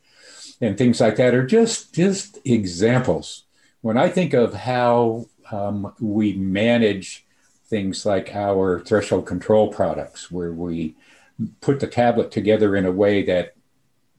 and 0.61 0.78
things 0.78 1.00
like 1.00 1.16
that 1.16 1.35
are 1.35 1.47
just 1.47 1.95
just 1.95 2.38
examples. 2.45 3.45
When 3.83 3.97
I 3.97 4.09
think 4.09 4.35
of 4.35 4.55
how 4.55 5.26
um, 5.50 5.93
we 6.00 6.33
manage 6.35 7.25
things 7.66 8.07
like 8.07 8.35
our 8.35 8.81
threshold 8.81 9.26
control 9.26 9.69
products, 9.69 10.31
where 10.31 10.52
we 10.52 10.95
put 11.61 11.81
the 11.81 11.87
tablet 11.87 12.31
together 12.31 12.76
in 12.76 12.87
a 12.87 12.93
way 12.93 13.23
that 13.25 13.55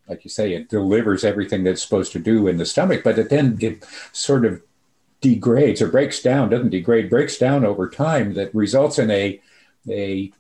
like 0.08 0.24
you 0.24 0.30
say, 0.30 0.54
it 0.54 0.70
delivers 0.70 1.24
everything 1.24 1.64
that's 1.64 1.82
supposed 1.82 2.12
to 2.14 2.20
do 2.20 2.48
in 2.48 2.58
the 2.58 2.66
stomach, 2.66 3.04
but 3.04 3.20
it 3.20 3.30
then 3.30 3.58
it 3.62 3.86
sort 4.14 4.46
of 4.46 4.62
degrades 5.22 5.82
or 5.82 5.90
breaks 5.90 6.22
down, 6.22 6.50
doesn't 6.50 6.70
degrade, 6.70 7.10
breaks 7.10 7.38
down 7.38 7.66
over 7.66 7.90
time 7.90 8.34
that 8.36 8.54
results 8.54 9.00
in 9.00 9.12
a 9.12 9.42
a 9.90 10.32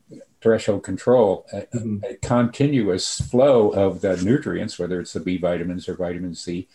threshold 0.42 0.84
control, 0.84 1.46
a, 1.52 1.62
mm-hmm. 1.62 2.04
a, 2.04 2.16
continuous 2.16 3.22
flow 3.22 3.70
of 3.70 4.02
the 4.02 4.18
nutrients, 4.18 4.78
whether 4.78 5.00
it's 5.00 5.14
the 5.14 5.20
B 5.20 5.38
vitamins 5.38 5.88
or 5.88 5.96
vitamin 5.96 6.36
C, 6.36 6.68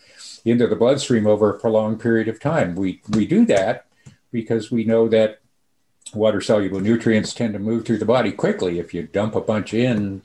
into 0.43 0.67
the 0.67 0.75
bloodstream 0.75 1.27
over 1.27 1.49
a 1.49 1.59
prolonged 1.59 1.99
period 1.99 2.27
of 2.27 2.39
time. 2.39 2.75
We 2.75 3.01
we 3.09 3.25
do 3.25 3.45
that 3.45 3.85
because 4.31 4.71
we 4.71 4.83
know 4.83 5.07
that 5.09 5.39
water 6.13 6.41
soluble 6.41 6.79
nutrients 6.79 7.33
tend 7.33 7.53
to 7.53 7.59
move 7.59 7.85
through 7.85 7.97
the 7.97 8.05
body 8.05 8.31
quickly. 8.31 8.79
If 8.79 8.93
you 8.93 9.03
dump 9.03 9.35
a 9.35 9.41
bunch 9.41 9.73
in, 9.73 10.21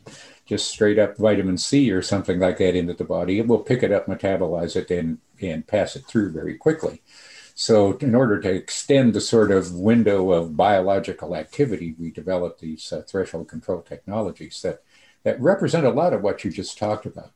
just 0.49 0.69
straight 0.69 0.99
up 0.99 1.19
vitamin 1.19 1.59
C 1.59 1.93
or 1.93 2.01
something 2.01 2.39
like 2.39 2.57
that 2.57 2.75
into 2.75 2.95
the 2.95 3.05
body, 3.05 3.39
it 3.39 3.47
will 3.47 3.59
pick 3.59 3.83
it 3.83 3.93
up, 3.93 4.07
metabolize 4.07 4.77
it, 4.77 4.91
and, 4.91 5.19
and 5.43 5.67
pass 5.67 5.95
it 5.95 6.07
through 6.07 6.33
very 6.33 6.57
quickly. 6.57 7.03
So, 7.55 7.97
in 7.99 8.15
order 8.15 8.41
to 8.41 8.51
extend 8.51 9.13
the 9.13 9.21
sort 9.21 9.51
of 9.51 9.75
window 9.75 10.31
of 10.31 10.57
biological 10.57 11.37
activity, 11.37 11.95
we 11.99 12.11
developed 12.11 12.61
these 12.61 12.93
uh, 12.93 13.03
threshold 13.03 13.49
control 13.49 13.83
technologies 13.83 14.63
that, 14.63 14.83
that 15.25 15.41
represent 15.41 15.85
a 15.85 15.91
lot 15.91 16.13
of 16.13 16.23
what 16.23 16.45
you 16.45 16.51
just 16.51 16.79
talked 16.79 17.05
about. 17.05 17.33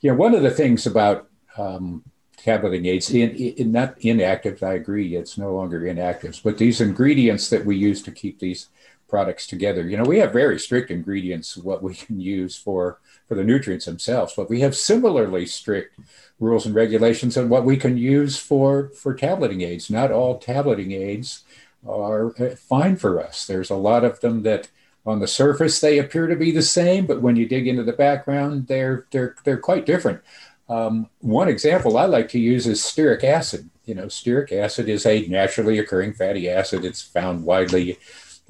You 0.00 0.10
know, 0.10 0.16
one 0.16 0.34
of 0.34 0.42
the 0.42 0.50
things 0.50 0.84
about 0.84 1.28
um, 1.56 2.02
tableting 2.36 2.84
aids, 2.86 3.08
in, 3.10 3.30
in, 3.30 3.72
not 3.72 3.98
inactives, 4.00 4.62
I 4.62 4.74
agree, 4.74 5.14
it's 5.14 5.38
no 5.38 5.54
longer 5.54 5.80
inactives, 5.82 6.42
but 6.42 6.58
these 6.58 6.80
ingredients 6.80 7.48
that 7.50 7.64
we 7.64 7.76
use 7.76 8.02
to 8.02 8.10
keep 8.10 8.40
these 8.40 8.68
products 9.12 9.46
together. 9.46 9.86
You 9.86 9.98
know, 9.98 10.04
we 10.04 10.20
have 10.20 10.32
very 10.32 10.58
strict 10.58 10.90
ingredients 10.90 11.54
what 11.58 11.82
we 11.82 11.94
can 11.94 12.18
use 12.18 12.56
for 12.56 12.98
for 13.28 13.34
the 13.34 13.44
nutrients 13.44 13.84
themselves, 13.84 14.32
but 14.34 14.48
we 14.48 14.60
have 14.60 14.74
similarly 14.74 15.44
strict 15.44 15.98
rules 16.40 16.64
and 16.64 16.74
regulations 16.74 17.36
on 17.36 17.50
what 17.50 17.66
we 17.66 17.76
can 17.76 17.98
use 17.98 18.38
for 18.38 18.88
for 18.94 19.12
tableting 19.12 19.60
aids. 19.60 19.90
Not 19.90 20.10
all 20.10 20.38
tableting 20.38 20.92
aids 20.92 21.44
are 21.86 22.32
uh, 22.42 22.56
fine 22.56 22.96
for 22.96 23.22
us. 23.22 23.46
There's 23.46 23.68
a 23.68 23.84
lot 23.90 24.02
of 24.02 24.20
them 24.20 24.44
that 24.44 24.70
on 25.04 25.20
the 25.20 25.26
surface 25.26 25.78
they 25.78 25.98
appear 25.98 26.26
to 26.26 26.36
be 26.36 26.50
the 26.50 26.62
same, 26.62 27.04
but 27.04 27.20
when 27.20 27.36
you 27.36 27.46
dig 27.46 27.68
into 27.68 27.84
the 27.84 27.92
background, 27.92 28.66
they're 28.66 29.06
they're 29.10 29.36
they're 29.44 29.66
quite 29.70 29.84
different. 29.84 30.22
Um, 30.70 31.10
one 31.20 31.48
example 31.48 31.98
I 31.98 32.06
like 32.06 32.30
to 32.30 32.38
use 32.38 32.66
is 32.66 32.80
stearic 32.80 33.24
acid. 33.24 33.68
You 33.84 33.94
know, 33.94 34.06
stearic 34.06 34.52
acid 34.52 34.88
is 34.88 35.04
a 35.04 35.26
naturally 35.26 35.78
occurring 35.78 36.14
fatty 36.14 36.48
acid. 36.48 36.86
It's 36.86 37.02
found 37.02 37.44
widely 37.44 37.98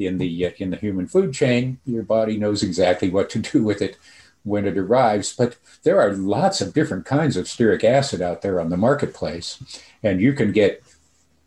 in 0.06 0.18
the 0.18 0.46
uh, 0.46 0.50
in 0.58 0.70
the 0.70 0.76
human 0.76 1.06
food 1.06 1.32
chain. 1.34 1.78
Your 1.84 2.02
body 2.02 2.36
knows 2.36 2.62
exactly 2.62 3.10
what 3.10 3.30
to 3.30 3.38
do 3.38 3.62
with 3.62 3.82
it 3.82 3.96
when 4.44 4.66
it 4.66 4.78
arrives. 4.78 5.34
But 5.34 5.56
there 5.82 6.00
are 6.00 6.12
lots 6.12 6.60
of 6.60 6.74
different 6.74 7.06
kinds 7.06 7.36
of 7.36 7.46
stearic 7.46 7.84
acid 7.84 8.20
out 8.20 8.42
there 8.42 8.60
on 8.60 8.70
the 8.70 8.76
marketplace, 8.76 9.82
and 10.02 10.20
you 10.20 10.32
can 10.32 10.52
get 10.52 10.82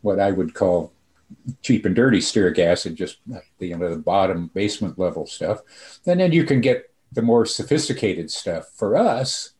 what 0.02 0.20
I 0.20 0.30
would 0.30 0.54
call 0.54 0.92
cheap 1.62 1.84
and 1.84 1.94
dirty 1.94 2.18
stearic 2.18 2.58
acid, 2.58 2.96
just 2.96 3.18
the 3.58 3.66
you 3.66 3.76
know, 3.76 3.90
the 3.90 3.96
bottom 3.96 4.48
basement 4.54 4.98
level 4.98 5.26
stuff, 5.26 5.62
and 6.06 6.20
then 6.20 6.32
you 6.32 6.44
can 6.44 6.60
get 6.60 6.90
the 7.12 7.22
more 7.22 7.46
sophisticated 7.46 8.30
stuff. 8.30 8.68
For 8.74 8.96
us, 8.96 9.52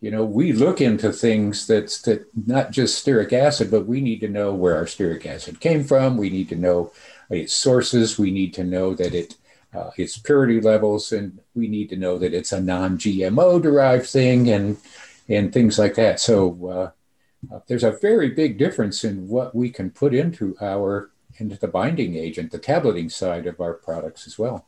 you 0.00 0.10
know, 0.10 0.24
we 0.24 0.52
look 0.52 0.80
into 0.80 1.12
things 1.12 1.66
that's 1.66 2.02
that 2.02 2.26
not 2.46 2.70
just 2.70 3.04
stearic 3.04 3.32
acid, 3.32 3.70
but 3.70 3.86
we 3.86 4.02
need 4.02 4.20
to 4.20 4.28
know 4.28 4.52
where 4.52 4.76
our 4.76 4.84
stearic 4.84 5.24
acid 5.24 5.60
came 5.60 5.82
from. 5.82 6.18
We 6.18 6.28
need 6.28 6.50
to 6.50 6.56
know 6.56 6.92
its 7.30 7.54
sources. 7.54 8.18
We 8.18 8.30
need 8.30 8.54
to 8.54 8.64
know 8.64 8.94
that 8.94 9.14
it 9.14 9.36
uh, 9.74 9.90
its 9.96 10.16
purity 10.18 10.60
levels, 10.60 11.12
and 11.12 11.40
we 11.54 11.68
need 11.68 11.88
to 11.90 11.96
know 11.96 12.16
that 12.18 12.32
it's 12.32 12.52
a 12.52 12.60
non-GMO 12.60 13.60
derived 13.60 14.06
thing, 14.06 14.50
and 14.50 14.76
and 15.28 15.52
things 15.52 15.78
like 15.78 15.94
that. 15.94 16.20
So 16.20 16.68
uh, 17.50 17.54
uh, 17.54 17.60
there's 17.66 17.84
a 17.84 17.92
very 17.92 18.30
big 18.30 18.58
difference 18.58 19.04
in 19.04 19.28
what 19.28 19.54
we 19.54 19.70
can 19.70 19.90
put 19.90 20.14
into 20.14 20.56
our 20.60 21.10
into 21.38 21.56
the 21.56 21.68
binding 21.68 22.14
agent, 22.14 22.52
the 22.52 22.58
tableting 22.58 23.08
side 23.08 23.46
of 23.46 23.60
our 23.60 23.74
products 23.74 24.26
as 24.26 24.38
well. 24.38 24.66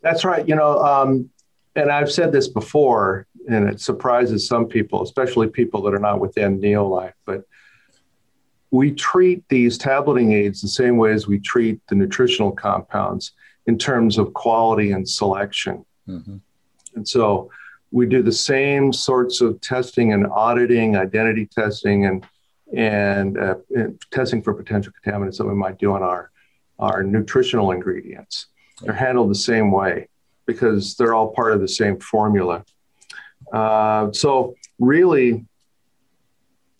That's 0.00 0.24
right. 0.24 0.46
You 0.48 0.56
know, 0.56 0.82
um, 0.82 1.30
and 1.76 1.90
I've 1.90 2.10
said 2.10 2.32
this 2.32 2.48
before, 2.48 3.26
and 3.48 3.68
it 3.68 3.80
surprises 3.80 4.46
some 4.46 4.66
people, 4.66 5.02
especially 5.02 5.48
people 5.48 5.82
that 5.82 5.94
are 5.94 5.98
not 5.98 6.20
within 6.20 6.60
Neolife, 6.60 7.12
but 7.26 7.44
we 8.74 8.90
treat 8.90 9.48
these 9.48 9.78
tableting 9.78 10.32
aids 10.32 10.60
the 10.60 10.66
same 10.66 10.96
way 10.96 11.12
as 11.12 11.28
we 11.28 11.38
treat 11.38 11.80
the 11.86 11.94
nutritional 11.94 12.50
compounds 12.50 13.30
in 13.66 13.78
terms 13.78 14.18
of 14.18 14.34
quality 14.34 14.90
and 14.90 15.08
selection. 15.08 15.84
Mm-hmm. 16.08 16.38
And 16.96 17.06
so 17.06 17.50
we 17.92 18.06
do 18.06 18.20
the 18.20 18.32
same 18.32 18.92
sorts 18.92 19.40
of 19.40 19.60
testing 19.60 20.12
and 20.12 20.26
auditing, 20.26 20.96
identity 20.96 21.46
testing, 21.46 22.06
and 22.06 22.26
and, 22.76 23.38
uh, 23.38 23.54
and 23.76 24.00
testing 24.10 24.42
for 24.42 24.52
potential 24.52 24.92
contaminants 24.92 25.38
that 25.38 25.46
we 25.46 25.54
might 25.54 25.78
do 25.78 25.92
on 25.92 26.02
our 26.02 26.32
our 26.80 27.04
nutritional 27.04 27.70
ingredients. 27.70 28.46
They're 28.82 28.92
handled 28.92 29.30
the 29.30 29.36
same 29.52 29.70
way 29.70 30.08
because 30.46 30.96
they're 30.96 31.14
all 31.14 31.28
part 31.28 31.52
of 31.52 31.60
the 31.60 31.68
same 31.68 32.00
formula. 32.00 32.64
Uh, 33.52 34.10
so 34.10 34.56
really, 34.80 35.46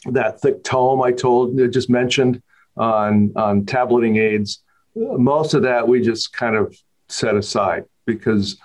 that 0.07 0.41
thick 0.41 0.63
tome 0.65 1.03
I 1.03 1.13
told 1.13 1.57
just 1.73 1.91
mentioned 1.91 2.43
on 2.77 3.33
on 3.37 3.67
tableting 3.67 4.17
aids, 4.17 4.63
most 4.95 5.55
of 5.55 5.63
that 5.63 5.87
we 5.87 6.01
just 6.01 6.33
kind 6.33 6.57
of 6.57 6.77
set 7.09 7.37
aside 7.37 7.85
because 8.07 8.57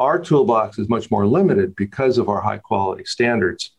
our 0.00 0.18
toolbox 0.18 0.78
is 0.78 0.88
much 0.88 1.10
more 1.10 1.26
limited 1.26 1.74
because 1.76 2.18
of 2.18 2.28
our 2.28 2.40
high 2.40 2.58
quality 2.58 3.04
standards. 3.04 3.72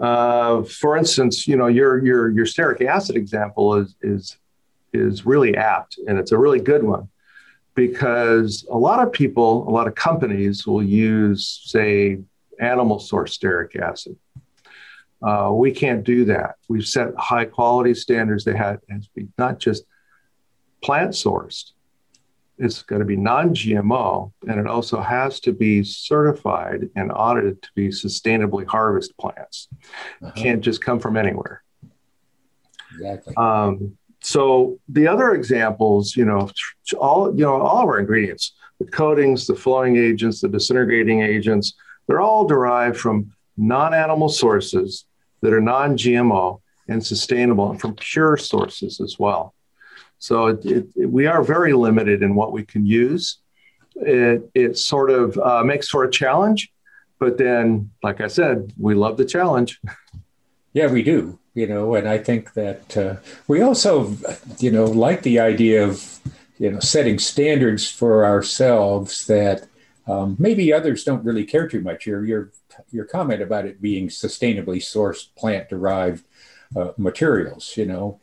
Uh, 0.00 0.62
for 0.62 0.96
instance, 0.96 1.46
you 1.46 1.56
know 1.56 1.66
your 1.66 2.04
your 2.04 2.30
your 2.30 2.46
stearic 2.46 2.84
acid 2.86 3.16
example 3.16 3.74
is 3.74 3.94
is 4.02 4.36
is 4.92 5.24
really 5.26 5.56
apt, 5.56 5.98
and 6.06 6.18
it's 6.18 6.32
a 6.32 6.38
really 6.38 6.60
good 6.60 6.82
one 6.82 7.08
because 7.74 8.66
a 8.70 8.76
lot 8.76 9.04
of 9.04 9.12
people, 9.12 9.68
a 9.68 9.70
lot 9.70 9.86
of 9.86 9.94
companies 9.94 10.66
will 10.66 10.82
use, 10.82 11.62
say, 11.64 12.18
animal 12.60 12.98
source 12.98 13.36
stearic 13.36 13.76
acid. 13.76 14.16
Uh, 15.26 15.50
we 15.52 15.70
can't 15.70 16.04
do 16.04 16.24
that. 16.26 16.56
We've 16.68 16.86
set 16.86 17.08
high 17.16 17.44
quality 17.44 17.94
standards 17.94 18.44
that 18.44 18.56
have, 18.56 18.80
has 18.90 19.04
to 19.04 19.10
be 19.14 19.28
not 19.38 19.58
just 19.58 19.84
plant 20.82 21.12
sourced, 21.12 21.72
it's 22.58 22.82
got 22.82 22.98
to 22.98 23.04
be 23.04 23.16
non 23.16 23.54
GMO, 23.54 24.32
and 24.46 24.60
it 24.60 24.66
also 24.66 25.00
has 25.00 25.40
to 25.40 25.52
be 25.52 25.82
certified 25.82 26.88
and 26.94 27.10
audited 27.12 27.62
to 27.62 27.68
be 27.74 27.88
sustainably 27.88 28.66
harvest 28.66 29.16
plants. 29.18 29.68
Uh-huh. 30.22 30.30
Can't 30.36 30.60
just 30.60 30.80
come 30.80 31.00
from 31.00 31.16
anywhere. 31.16 31.62
Exactly. 32.94 33.34
Um, 33.36 33.96
so 34.20 34.78
the 34.88 35.08
other 35.08 35.32
examples, 35.32 36.14
you 36.14 36.24
know, 36.24 36.50
all 36.98 37.34
you 37.34 37.44
know, 37.44 37.60
all 37.60 37.82
of 37.82 37.88
our 37.88 37.98
ingredients, 37.98 38.52
the 38.78 38.86
coatings, 38.86 39.46
the 39.46 39.56
flowing 39.56 39.96
agents, 39.96 40.40
the 40.40 40.48
disintegrating 40.48 41.22
agents, 41.22 41.74
they're 42.06 42.20
all 42.20 42.46
derived 42.46 42.96
from 42.96 43.32
non-animal 43.56 44.28
sources 44.28 45.06
that 45.42 45.52
are 45.52 45.60
non-GMO 45.60 46.60
and 46.88 47.04
sustainable 47.04 47.70
and 47.70 47.80
from 47.80 47.94
pure 47.94 48.36
sources 48.36 49.00
as 49.00 49.18
well. 49.18 49.54
So 50.18 50.46
it, 50.46 50.64
it, 50.64 51.10
we 51.10 51.26
are 51.26 51.42
very 51.42 51.72
limited 51.72 52.22
in 52.22 52.34
what 52.34 52.52
we 52.52 52.64
can 52.64 52.86
use. 52.86 53.38
It, 53.96 54.48
it 54.54 54.78
sort 54.78 55.10
of 55.10 55.36
uh, 55.36 55.64
makes 55.64 55.88
for 55.88 56.04
a 56.04 56.10
challenge, 56.10 56.72
but 57.18 57.38
then, 57.38 57.90
like 58.02 58.20
I 58.20 58.28
said, 58.28 58.72
we 58.78 58.94
love 58.94 59.16
the 59.16 59.24
challenge. 59.24 59.80
Yeah, 60.74 60.86
we 60.86 61.02
do. 61.02 61.38
You 61.52 61.66
know, 61.66 61.94
and 61.96 62.08
I 62.08 62.16
think 62.16 62.54
that 62.54 62.96
uh, 62.96 63.16
we 63.46 63.60
also, 63.60 64.16
you 64.58 64.70
know, 64.70 64.86
like 64.86 65.20
the 65.20 65.38
idea 65.38 65.84
of, 65.84 66.18
you 66.58 66.70
know, 66.70 66.80
setting 66.80 67.18
standards 67.18 67.90
for 67.90 68.24
ourselves 68.24 69.26
that 69.26 69.66
um, 70.06 70.34
maybe 70.38 70.72
others 70.72 71.04
don't 71.04 71.22
really 71.24 71.44
care 71.44 71.68
too 71.68 71.82
much. 71.82 72.06
Your 72.06 72.24
your 72.24 72.52
your 72.90 73.04
comment 73.04 73.42
about 73.42 73.66
it 73.66 73.82
being 73.82 74.08
sustainably 74.08 74.78
sourced 74.78 75.28
plant 75.36 75.68
derived 75.68 76.24
uh, 76.76 76.92
materials. 76.96 77.76
You 77.76 77.86
know, 77.86 78.20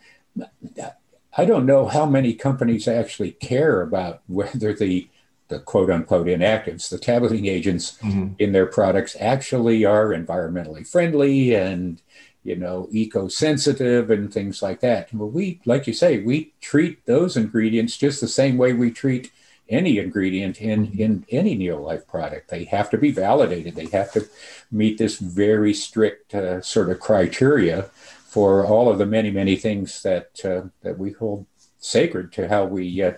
I 1.38 1.46
don't 1.46 1.66
know 1.66 1.88
how 1.88 2.06
many 2.06 2.34
companies 2.34 2.88
actually 2.88 3.32
care 3.32 3.82
about 3.82 4.22
whether 4.28 4.74
the 4.74 5.10
the 5.50 5.60
quote 5.60 5.90
unquote 5.90 6.28
inactives, 6.28 6.90
the 6.90 7.00
tableting 7.00 7.48
agents 7.48 7.98
mm-hmm. 8.04 8.34
in 8.38 8.52
their 8.52 8.68
products 8.68 9.16
actually 9.20 9.84
are 9.84 10.10
environmentally 10.10 10.88
friendly 10.88 11.56
and 11.56 12.02
you 12.44 12.56
know 12.56 12.88
eco-sensitive 12.92 14.12
and 14.12 14.32
things 14.32 14.62
like 14.62 14.80
that. 14.82 15.14
Well, 15.14 15.30
we 15.30 15.60
like 15.66 15.88
you 15.88 15.94
say, 15.94 16.20
we 16.20 16.54
treat 16.62 17.06
those 17.06 17.36
ingredients 17.36 17.98
just 17.98 18.22
the 18.22 18.28
same 18.28 18.58
way 18.58 18.74
we 18.74 18.92
treat 18.92 19.32
any 19.70 19.98
ingredient 19.98 20.60
in 20.60 20.92
in 21.00 21.26
any 21.30 21.58
Neolife 21.58 22.08
product. 22.08 22.50
They 22.50 22.66
have 22.66 22.90
to 22.90 22.98
be 22.98 23.12
validated. 23.12 23.76
They 23.76 23.88
have 23.88 24.12
to 24.14 24.28
meet 24.72 24.98
this 24.98 25.20
very 25.20 25.74
strict 25.74 26.34
uh, 26.34 26.62
sort 26.62 26.90
of 26.90 27.00
criteria 27.00 27.84
for 28.28 28.66
all 28.66 28.90
of 28.90 28.98
the 28.98 29.06
many, 29.06 29.32
many 29.32 29.56
things 29.56 30.02
that 30.04 30.44
uh, 30.44 30.70
that 30.82 30.98
we 30.98 31.12
hold 31.12 31.46
sacred 31.80 32.32
to 32.34 32.48
how 32.48 32.66
we 32.66 33.02
uh, 33.02 33.14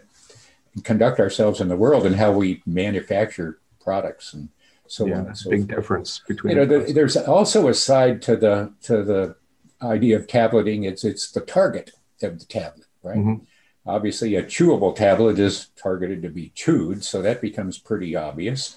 conduct 0.83 1.19
ourselves 1.19 1.59
in 1.59 1.67
the 1.67 1.75
world 1.75 2.05
and 2.05 2.15
how 2.15 2.31
we 2.31 2.61
manufacture 2.65 3.59
products 3.83 4.33
and 4.33 4.49
so 4.87 5.05
yeah, 5.05 5.19
on. 5.19 5.27
And 5.27 5.37
so 5.37 5.49
big 5.49 5.61
forth. 5.61 5.69
difference 5.69 6.21
between. 6.27 6.51
You 6.51 6.65
know, 6.65 6.65
the, 6.65 6.93
there's 6.93 7.15
also 7.15 7.69
a 7.69 7.73
side 7.73 8.21
to 8.23 8.35
the 8.35 8.73
to 8.83 9.03
the 9.03 9.35
idea 9.81 10.17
of 10.17 10.27
tableting. 10.27 10.83
It's 10.83 11.03
it's 11.03 11.31
the 11.31 11.41
target 11.41 11.91
of 12.21 12.39
the 12.39 12.45
tablet, 12.45 12.87
right? 13.01 13.17
Mm-hmm. 13.17 13.45
Obviously, 13.85 14.35
a 14.35 14.43
chewable 14.43 14.95
tablet 14.95 15.39
is 15.39 15.69
targeted 15.75 16.21
to 16.21 16.29
be 16.29 16.51
chewed, 16.53 17.03
so 17.03 17.21
that 17.21 17.41
becomes 17.41 17.79
pretty 17.79 18.15
obvious. 18.15 18.75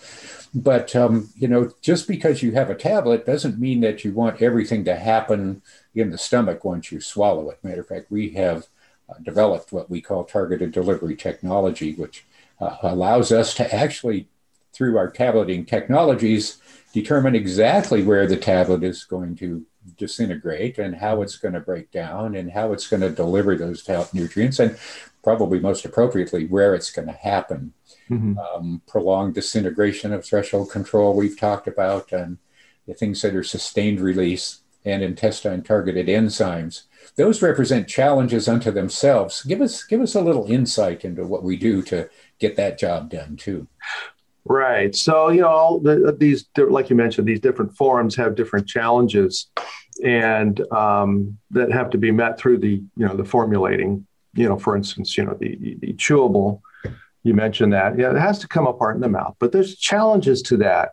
But 0.54 0.96
um, 0.96 1.30
you 1.36 1.46
know, 1.46 1.72
just 1.82 2.08
because 2.08 2.42
you 2.42 2.52
have 2.52 2.70
a 2.70 2.74
tablet 2.74 3.26
doesn't 3.26 3.58
mean 3.58 3.80
that 3.82 4.04
you 4.04 4.12
want 4.12 4.40
everything 4.40 4.84
to 4.86 4.96
happen 4.96 5.60
in 5.94 6.10
the 6.10 6.16
stomach 6.16 6.64
once 6.64 6.90
you 6.90 7.00
swallow 7.00 7.50
it. 7.50 7.62
Matter 7.62 7.82
of 7.82 7.88
fact, 7.88 8.10
we 8.10 8.30
have 8.30 8.68
uh, 9.10 9.14
developed 9.22 9.72
what 9.72 9.90
we 9.90 10.00
call 10.00 10.24
targeted 10.24 10.72
delivery 10.72 11.16
technology, 11.16 11.94
which 11.94 12.24
uh, 12.58 12.76
allows 12.82 13.30
us 13.30 13.52
to 13.54 13.74
actually, 13.74 14.28
through 14.72 14.96
our 14.96 15.10
tableting 15.10 15.66
technologies, 15.66 16.58
determine 16.94 17.34
exactly 17.34 18.02
where 18.02 18.26
the 18.26 18.36
tablet 18.36 18.82
is 18.82 19.04
going 19.04 19.36
to 19.36 19.66
disintegrate 19.96 20.78
and 20.78 20.96
how 20.96 21.22
it's 21.22 21.36
going 21.36 21.54
to 21.54 21.60
break 21.60 21.90
down 21.90 22.34
and 22.34 22.50
how 22.52 22.72
it's 22.72 22.86
going 22.86 23.02
to 23.02 23.10
deliver 23.10 23.56
those 23.56 23.88
nutrients 24.12 24.58
and 24.58 24.78
probably 25.22 25.58
most 25.58 25.84
appropriately 25.84 26.46
where 26.46 26.74
it's 26.74 26.90
going 26.90 27.08
to 27.08 27.14
happen. 27.14 27.72
Mm-hmm. 28.10 28.38
Um, 28.38 28.82
prolonged 28.86 29.34
disintegration 29.34 30.12
of 30.12 30.24
threshold 30.24 30.70
control 30.70 31.14
we've 31.14 31.38
talked 31.38 31.66
about 31.66 32.12
and 32.12 32.36
the 32.86 32.94
things 32.94 33.22
that 33.22 33.34
are 33.34 33.42
sustained 33.42 34.00
release 34.00 34.60
and 34.84 35.02
intestine 35.02 35.62
targeted 35.62 36.06
enzymes. 36.06 36.82
Those 37.16 37.42
represent 37.42 37.88
challenges 37.88 38.48
unto 38.48 38.70
themselves. 38.70 39.42
Give 39.42 39.60
us 39.60 39.84
give 39.84 40.00
us 40.00 40.14
a 40.14 40.20
little 40.20 40.50
insight 40.50 41.04
into 41.04 41.24
what 41.24 41.42
we 41.42 41.56
do 41.56 41.82
to 41.84 42.08
get 42.38 42.56
that 42.56 42.78
job 42.78 43.10
done 43.10 43.36
too. 43.36 43.66
Right. 44.44 44.94
So 44.94 45.30
you 45.30 45.40
know, 45.40 45.48
all 45.48 45.80
the, 45.80 46.14
these 46.18 46.46
like 46.56 46.90
you 46.90 46.96
mentioned, 46.96 47.26
these 47.26 47.40
different 47.40 47.74
forums 47.74 48.14
have 48.16 48.34
different 48.34 48.68
challenges, 48.68 49.50
and 50.02 50.60
um, 50.72 51.38
that 51.50 51.70
have 51.72 51.90
to 51.90 51.98
be 51.98 52.10
met 52.10 52.38
through 52.38 52.58
the 52.58 52.82
you 52.96 53.06
know 53.06 53.16
the 53.16 53.24
formulating. 53.24 54.06
You 54.34 54.48
know, 54.48 54.58
for 54.58 54.76
instance, 54.76 55.16
you 55.16 55.24
know 55.24 55.34
the, 55.34 55.76
the, 55.80 55.92
chewable. 55.94 56.60
You 57.22 57.34
mentioned 57.34 57.72
that. 57.72 57.98
Yeah, 57.98 58.10
it 58.10 58.18
has 58.18 58.40
to 58.40 58.48
come 58.48 58.66
apart 58.66 58.96
in 58.96 59.00
the 59.00 59.08
mouth, 59.08 59.36
but 59.38 59.52
there's 59.52 59.76
challenges 59.76 60.42
to 60.42 60.56
that 60.58 60.90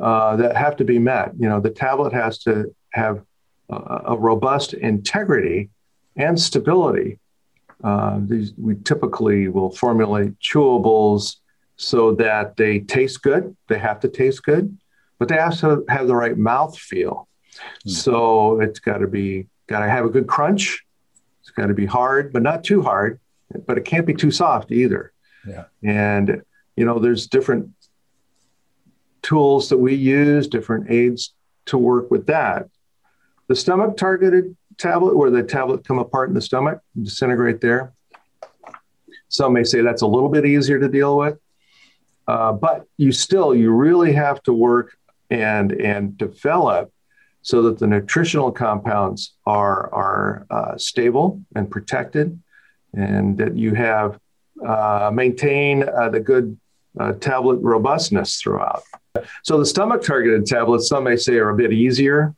uh, 0.00 0.36
that 0.36 0.56
have 0.56 0.76
to 0.76 0.84
be 0.84 0.98
met. 0.98 1.32
You 1.38 1.48
know, 1.48 1.60
the 1.60 1.70
tablet 1.70 2.12
has 2.12 2.38
to 2.40 2.74
have 2.92 3.22
a 3.68 4.16
robust 4.16 4.74
integrity 4.74 5.70
and 6.16 6.40
stability. 6.40 7.18
Uh, 7.82 8.20
these, 8.22 8.52
we 8.56 8.76
typically 8.84 9.48
will 9.48 9.70
formulate 9.70 10.38
chewables 10.38 11.36
so 11.76 12.14
that 12.14 12.56
they 12.56 12.80
taste 12.80 13.22
good. 13.22 13.56
They 13.68 13.78
have 13.78 14.00
to 14.00 14.08
taste 14.08 14.42
good, 14.44 14.76
but 15.18 15.28
they 15.28 15.36
have 15.36 15.58
to 15.60 15.84
have 15.88 16.06
the 16.06 16.16
right 16.16 16.36
mouth 16.36 16.78
feel. 16.78 17.28
Mm. 17.86 17.90
So 17.90 18.60
it's 18.60 18.80
got 18.80 18.98
to 18.98 19.06
be 19.06 19.48
got 19.66 19.80
to 19.80 19.88
have 19.88 20.04
a 20.04 20.08
good 20.08 20.26
crunch. 20.26 20.84
It's 21.40 21.50
got 21.50 21.66
to 21.66 21.74
be 21.74 21.86
hard, 21.86 22.32
but 22.32 22.42
not 22.42 22.64
too 22.64 22.82
hard. 22.82 23.20
But 23.66 23.78
it 23.78 23.84
can't 23.84 24.06
be 24.06 24.14
too 24.14 24.30
soft 24.30 24.72
either. 24.72 25.12
Yeah. 25.46 25.64
And 25.82 26.42
you 26.76 26.84
know, 26.84 26.98
there's 26.98 27.26
different 27.26 27.70
tools 29.22 29.68
that 29.70 29.78
we 29.78 29.94
use, 29.94 30.46
different 30.46 30.90
aids 30.90 31.34
to 31.66 31.78
work 31.78 32.10
with 32.10 32.26
that. 32.26 32.68
The 33.48 33.56
stomach 33.56 33.96
targeted 33.96 34.56
tablet, 34.78 35.16
where 35.16 35.30
the 35.30 35.42
tablet 35.42 35.86
come 35.86 35.98
apart 35.98 36.28
in 36.28 36.34
the 36.34 36.40
stomach, 36.40 36.80
disintegrate 37.00 37.60
there. 37.60 37.92
Some 39.28 39.52
may 39.52 39.64
say 39.64 39.80
that's 39.80 40.02
a 40.02 40.06
little 40.06 40.28
bit 40.28 40.46
easier 40.46 40.78
to 40.78 40.88
deal 40.88 41.16
with, 41.16 41.38
uh, 42.28 42.52
but 42.52 42.86
you 42.96 43.12
still 43.12 43.54
you 43.54 43.72
really 43.72 44.12
have 44.12 44.42
to 44.44 44.52
work 44.52 44.96
and 45.30 45.72
and 45.72 46.16
develop 46.16 46.92
so 47.46 47.62
that 47.62 47.78
the 47.78 47.86
nutritional 47.86 48.50
compounds 48.50 49.34
are 49.46 49.88
are 49.94 50.46
uh, 50.50 50.76
stable 50.76 51.40
and 51.54 51.70
protected, 51.70 52.36
and 52.92 53.38
that 53.38 53.56
you 53.56 53.72
have 53.74 54.18
uh, 54.66 55.12
maintain 55.14 55.88
uh, 55.88 56.08
the 56.08 56.18
good 56.18 56.58
uh, 56.98 57.12
tablet 57.12 57.58
robustness 57.62 58.40
throughout. 58.40 58.82
So 59.44 59.58
the 59.58 59.66
stomach 59.66 60.02
targeted 60.02 60.44
tablets, 60.46 60.88
some 60.88 61.04
may 61.04 61.16
say, 61.16 61.36
are 61.36 61.50
a 61.50 61.56
bit 61.56 61.72
easier 61.72 62.34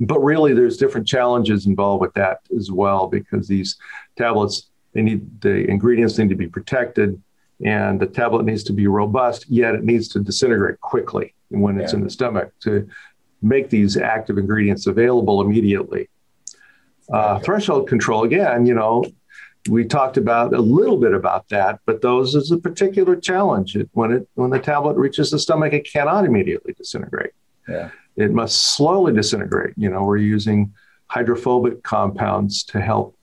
but 0.00 0.18
really 0.18 0.52
there's 0.52 0.78
different 0.78 1.06
challenges 1.06 1.66
involved 1.66 2.00
with 2.00 2.12
that 2.14 2.40
as 2.58 2.72
well 2.72 3.06
because 3.06 3.46
these 3.46 3.76
tablets 4.16 4.68
they 4.94 5.02
need 5.02 5.40
the 5.40 5.64
ingredients 5.70 6.18
need 6.18 6.28
to 6.28 6.34
be 6.34 6.48
protected 6.48 7.22
and 7.64 8.00
the 8.00 8.06
tablet 8.06 8.44
needs 8.44 8.64
to 8.64 8.72
be 8.72 8.88
robust 8.88 9.48
yet 9.48 9.76
it 9.76 9.84
needs 9.84 10.08
to 10.08 10.18
disintegrate 10.18 10.80
quickly 10.80 11.34
when 11.50 11.80
it's 11.80 11.92
yeah. 11.92 11.98
in 11.98 12.04
the 12.04 12.10
stomach 12.10 12.52
to 12.60 12.88
make 13.42 13.70
these 13.70 13.96
active 13.96 14.38
ingredients 14.38 14.86
available 14.86 15.40
immediately 15.40 16.08
uh, 17.12 17.38
threshold 17.40 17.88
control 17.88 18.24
again 18.24 18.66
you 18.66 18.74
know 18.74 19.04
we 19.68 19.84
talked 19.84 20.16
about 20.16 20.52
a 20.52 20.60
little 20.60 20.96
bit 20.96 21.14
about 21.14 21.48
that 21.48 21.78
but 21.86 22.02
those 22.02 22.34
is 22.34 22.50
a 22.50 22.58
particular 22.58 23.14
challenge 23.16 23.76
it, 23.76 23.88
when 23.92 24.12
it 24.12 24.28
when 24.34 24.50
the 24.50 24.58
tablet 24.58 24.96
reaches 24.96 25.30
the 25.30 25.38
stomach 25.38 25.72
it 25.72 25.88
cannot 25.90 26.24
immediately 26.24 26.72
disintegrate 26.74 27.32
yeah 27.68 27.90
it 28.16 28.32
must 28.32 28.72
slowly 28.74 29.12
disintegrate. 29.12 29.74
You 29.76 29.90
know, 29.90 30.04
we're 30.04 30.18
using 30.18 30.72
hydrophobic 31.06 31.82
compounds 31.82 32.64
to 32.64 32.80
help 32.80 33.16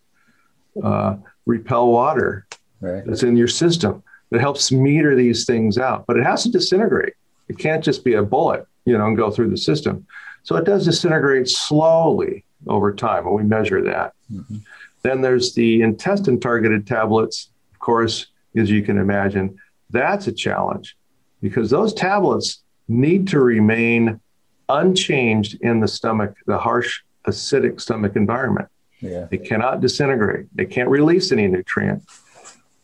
uh, 0.84 1.18
repel 1.46 1.88
water 1.88 2.48
right. 2.82 3.04
that's 3.06 3.24
in 3.24 3.38
your 3.38 3.48
system. 3.48 4.04
That 4.32 4.42
helps 4.42 4.72
meter 4.72 5.16
these 5.16 5.46
things 5.46 5.80
out, 5.80 6.06
but 6.06 6.16
it 6.16 6.24
has 6.24 6.44
to 6.44 6.52
disintegrate. 6.52 7.14
It 7.48 7.58
can't 7.58 7.84
just 7.84 8.04
be 8.04 8.14
a 8.14 8.22
bullet, 8.22 8.68
you 8.86 8.98
know, 8.98 9.08
and 9.08 9.18
go 9.18 9.32
through 9.32 9.50
the 9.50 9.58
system. 9.58 10.06
So 10.44 10.56
it 10.56 10.66
does 10.66 10.86
disintegrate 10.86 11.48
slowly 11.50 12.46
over 12.68 12.94
time, 12.94 13.26
and 13.26 13.36
we 13.36 13.44
measure 13.44 13.82
that. 13.84 14.14
Mm-hmm. 14.32 14.58
Then 15.02 15.22
there's 15.22 15.54
the 15.54 15.82
intestine 15.82 16.40
targeted 16.40 16.88
tablets, 16.88 17.50
of 17.74 17.80
course, 17.80 18.28
as 18.56 18.70
you 18.70 18.82
can 18.82 18.98
imagine. 18.98 19.58
That's 19.90 20.28
a 20.28 20.32
challenge 20.32 20.98
because 21.42 21.70
those 21.70 21.94
tablets 21.94 22.62
need 22.88 23.28
to 23.30 23.40
remain 23.40 24.20
unchanged 24.68 25.58
in 25.62 25.80
the 25.80 25.88
stomach, 25.88 26.36
the 26.46 26.58
harsh 26.58 27.02
acidic 27.28 27.80
stomach 27.80 28.16
environment. 28.16 28.68
Yeah. 29.00 29.28
They 29.30 29.38
cannot 29.38 29.82
disintegrate. 29.82 30.48
They 30.54 30.66
can't 30.66 30.90
release 30.90 31.32
any 31.32 31.48
nutrient. 31.48 32.04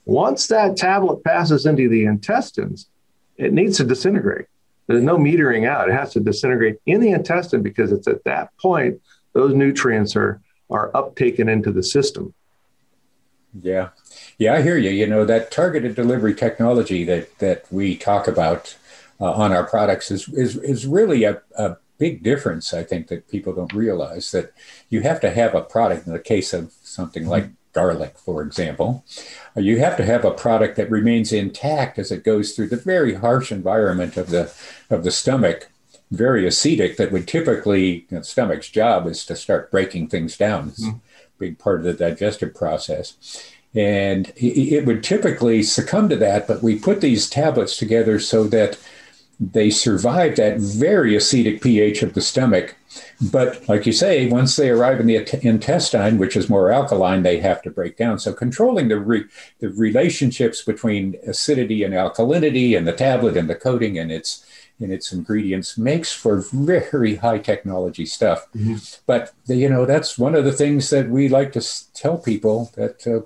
Once 0.06 0.48
that 0.48 0.78
tablet 0.78 1.24
passes 1.24 1.66
into 1.66 1.90
the 1.90 2.06
intestines, 2.06 2.88
it 3.38 3.52
needs 3.52 3.78
to 3.78 3.84
disintegrate. 3.84 4.46
There's 4.88 5.04
no 5.04 5.18
metering 5.18 5.68
out. 5.68 5.90
It 5.90 5.94
has 5.94 6.14
to 6.14 6.20
disintegrate 6.20 6.78
in 6.86 7.02
the 7.02 7.12
intestine 7.12 7.64
because 7.64 7.92
it's 7.92 8.08
at 8.08 8.24
that 8.26 8.56
point 8.58 9.02
those 9.34 9.54
nutrients 9.54 10.16
are 10.16 10.42
are 10.70 10.92
uptaken 10.92 11.52
into 11.52 11.72
the 11.72 11.84
system. 11.84 12.34
Yeah. 13.62 13.90
Yeah, 14.38 14.56
I 14.56 14.62
hear 14.62 14.78
you. 14.78 14.90
You 14.90 15.08
know, 15.08 15.26
that 15.26 15.52
targeted 15.52 15.96
delivery 15.96 16.34
technology 16.34 17.04
that 17.06 17.38
that 17.40 17.66
we 17.72 17.96
talk 17.96 18.28
about 18.28 18.76
uh, 19.20 19.32
on 19.32 19.52
our 19.52 19.66
products 19.66 20.12
is, 20.12 20.28
is, 20.30 20.58
is 20.58 20.86
really 20.86 21.24
a, 21.24 21.42
a 21.58 21.78
big 21.98 22.24
difference, 22.24 22.74
I 22.74 22.84
think, 22.84 23.08
that 23.08 23.30
people 23.30 23.54
don't 23.54 23.74
realize 23.74 24.32
that 24.32 24.52
you 24.90 25.02
have 25.02 25.22
to 25.22 25.32
have 25.32 25.56
a 25.56 25.62
product 25.62 26.06
in 26.08 26.14
the 26.14 26.20
case 26.20 26.54
of 26.54 26.74
something 26.84 27.26
like 27.26 27.50
garlic, 27.76 28.18
for 28.18 28.42
example, 28.42 29.06
uh, 29.56 29.60
you 29.60 29.78
have 29.80 29.98
to 29.98 30.06
have 30.06 30.26
a 30.26 30.32
product 30.32 30.78
that 30.78 30.90
remains 30.90 31.32
intact 31.32 32.00
as 32.00 32.12
it 32.12 32.24
goes 32.24 32.54
through 32.54 32.70
the 32.70 32.78
very 32.78 33.14
harsh 33.16 33.52
environment 33.52 34.18
of 34.18 34.30
the 34.30 34.52
of 34.90 35.04
the 35.04 35.12
stomach, 35.12 35.70
very 36.10 36.44
acidic. 36.44 36.96
That 36.96 37.12
would 37.12 37.28
typically 37.28 37.86
you 37.92 38.06
know, 38.12 38.20
the 38.20 38.24
stomach's 38.24 38.70
job 38.70 39.06
is 39.06 39.26
to 39.26 39.36
start 39.36 39.70
breaking 39.70 40.08
things 40.08 40.38
down. 40.38 40.70
It's 40.70 40.84
mm-hmm. 40.84 40.98
a 40.98 41.40
big 41.40 41.60
part 41.60 41.80
of 41.80 41.86
the 41.86 41.94
digestive 41.94 42.56
process. 42.56 43.18
And 43.76 44.32
it 44.38 44.86
would 44.86 45.04
typically 45.04 45.62
succumb 45.62 46.08
to 46.08 46.16
that, 46.16 46.48
but 46.48 46.64
we 46.64 46.80
put 46.80 47.02
these 47.02 47.30
tablets 47.30 47.76
together 47.76 48.22
so 48.22 48.46
that 48.46 48.80
they 49.40 49.70
survive 49.70 50.36
that 50.38 50.60
very 50.60 51.14
acidic 51.14 51.62
pH 51.62 52.04
of 52.04 52.14
the 52.14 52.22
stomach. 52.22 52.76
But 53.32 53.68
like 53.68 53.86
you 53.86 53.92
say, 53.92 54.28
once 54.28 54.56
they 54.56 54.70
arrive 54.70 55.00
in 55.00 55.08
the 55.08 55.46
intestine, 55.46 56.18
which 56.18 56.38
is 56.38 56.50
more 56.50 56.72
alkaline, 56.72 57.24
they 57.24 57.40
have 57.40 57.62
to 57.64 57.70
break 57.70 57.98
down. 57.98 58.20
So 58.20 58.34
controlling 58.34 58.88
the 58.88 59.00
re- 59.00 59.26
the 59.60 59.70
relationships 59.70 60.62
between 60.62 61.16
acidity 61.28 61.84
and 61.84 61.94
alkalinity 61.94 62.78
and 62.78 62.88
the 62.88 62.94
tablet 62.94 63.36
and 63.36 63.50
the 63.50 63.56
coating 63.56 64.00
and 64.00 64.12
its 64.12 64.46
in 64.80 64.92
its 64.92 65.12
ingredients 65.12 65.78
makes 65.78 66.12
for 66.12 66.44
very 66.52 67.16
high 67.16 67.38
technology 67.38 68.06
stuff. 68.06 68.48
Mm-hmm. 68.54 68.76
But 69.06 69.34
you 69.48 69.70
know 69.70 69.86
that's 69.86 70.18
one 70.18 70.36
of 70.36 70.46
the 70.46 70.54
things 70.54 70.90
that 70.90 71.10
we 71.10 71.28
like 71.28 71.52
to 71.54 71.94
tell 71.94 72.18
people 72.18 72.72
that 72.76 73.06
uh, 73.08 73.22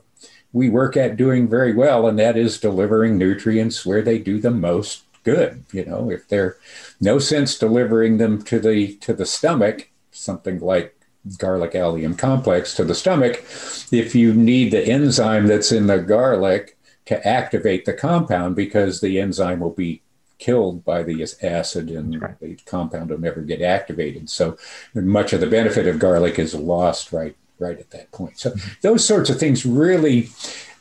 we 0.51 0.69
work 0.69 0.97
at 0.97 1.17
doing 1.17 1.47
very 1.47 1.73
well, 1.73 2.07
and 2.07 2.17
that 2.17 2.37
is 2.37 2.59
delivering 2.59 3.17
nutrients 3.17 3.85
where 3.85 4.01
they 4.01 4.17
do 4.17 4.39
the 4.39 4.51
most 4.51 5.03
good. 5.23 5.63
You 5.71 5.86
know, 5.86 6.10
if 6.10 6.27
they're 6.27 6.58
no 6.99 7.19
sense 7.19 7.58
delivering 7.58 8.17
them 8.17 8.41
to 8.43 8.60
the 8.60 8.95
to 8.97 9.13
the 9.13 9.25
stomach, 9.25 9.89
something 10.12 10.60
like 10.60 10.95
garlic 11.38 11.75
allium 11.75 12.15
complex 12.15 12.73
to 12.75 12.84
the 12.84 12.95
stomach, 12.95 13.43
if 13.91 14.15
you 14.15 14.34
need 14.34 14.71
the 14.71 14.86
enzyme 14.86 15.47
that's 15.47 15.71
in 15.71 15.88
the 15.88 15.99
garlic 15.99 16.77
to 17.05 17.27
activate 17.27 17.86
the 17.86 17.93
compound 17.93 18.55
because 18.55 19.01
the 19.01 19.19
enzyme 19.19 19.60
will 19.60 19.71
be 19.71 20.01
killed 20.38 20.86
by 20.86 21.03
the 21.03 21.25
acid 21.43 21.89
and 21.89 22.21
right. 22.21 22.39
the 22.39 22.55
compound 22.65 23.10
will 23.10 23.19
never 23.19 23.41
get 23.41 23.62
activated. 23.62 24.29
So 24.29 24.58
much 24.93 25.34
of 25.34 25.41
the 25.41 25.47
benefit 25.47 25.86
of 25.86 25.99
garlic 25.99 26.39
is 26.39 26.55
lost 26.55 27.12
right 27.12 27.36
right 27.60 27.77
at 27.77 27.91
that 27.91 28.12
point. 28.12 28.39
So 28.39 28.53
those 28.82 29.05
sorts 29.05 29.29
of 29.29 29.38
things 29.38 29.65
really 29.65 30.29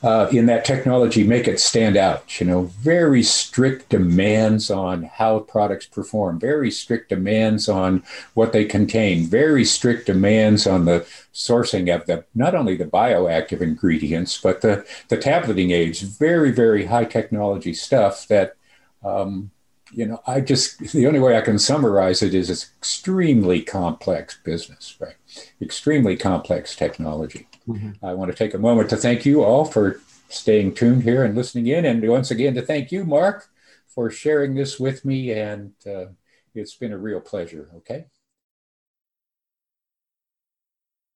uh, 0.03 0.29
in 0.31 0.47
that 0.47 0.65
technology 0.65 1.25
make 1.25 1.49
it 1.49 1.61
stand 1.61 1.97
out. 1.97 2.41
You 2.41 2.47
know, 2.47 2.63
very 2.63 3.23
strict 3.23 3.89
demands 3.89 4.71
on 4.71 5.05
how 5.05 5.41
products 5.41 5.87
perform, 5.87 6.39
very 6.39 6.71
strict 6.71 7.09
demands 7.09 7.69
on 7.69 8.03
what 8.35 8.53
they 8.53 8.65
contain, 8.65 9.27
very 9.27 9.65
strict 9.65 10.07
demands 10.07 10.67
on 10.67 10.85
the 10.85 11.07
sourcing 11.35 11.95
of 11.95 12.07
the 12.07 12.25
not 12.35 12.55
only 12.55 12.77
the 12.77 12.85
bioactive 12.85 13.61
ingredients 13.61 14.41
but 14.41 14.61
the 14.61 14.87
the 15.09 15.17
tableting 15.17 15.71
aids. 15.71 16.03
Very 16.03 16.51
very 16.53 16.87
high 16.87 17.05
technology 17.05 17.75
stuff 17.75 18.27
that. 18.29 18.55
Um, 19.05 19.51
you 19.91 20.05
know, 20.05 20.21
I 20.27 20.43
just 20.43 20.79
the 20.93 21.07
only 21.07 21.19
way 21.19 21.39
I 21.39 21.41
can 21.41 21.59
summarize 21.59 22.23
it 22.23 22.35
is 22.35 22.51
it's 22.51 22.71
extremely 22.79 23.63
complex 23.63 24.37
business, 24.45 24.95
right? 25.01 25.15
Extremely 25.63 26.15
complex 26.15 26.77
technology. 26.77 27.49
Mm-hmm. 27.69 28.05
I 28.05 28.15
want 28.15 28.31
to 28.31 28.37
take 28.37 28.55
a 28.55 28.59
moment 28.59 28.91
to 28.91 28.97
thank 28.97 29.27
you 29.27 29.45
all 29.45 29.65
for 29.65 30.01
staying 30.29 30.75
tuned 30.75 31.03
here 31.03 31.25
and 31.25 31.35
listening 31.35 31.67
in. 31.67 31.85
And 31.85 32.07
once 32.09 32.31
again, 32.31 32.55
to 32.55 32.63
thank 32.63 32.91
you, 32.91 33.05
Mark, 33.05 33.49
for 33.87 34.11
sharing 34.11 34.55
this 34.55 34.81
with 34.81 35.05
me. 35.05 35.33
And 35.33 35.73
uh, 35.87 36.07
it's 36.55 36.75
been 36.75 36.93
a 36.93 36.99
real 36.99 37.21
pleasure. 37.21 37.69
Okay. 37.77 38.07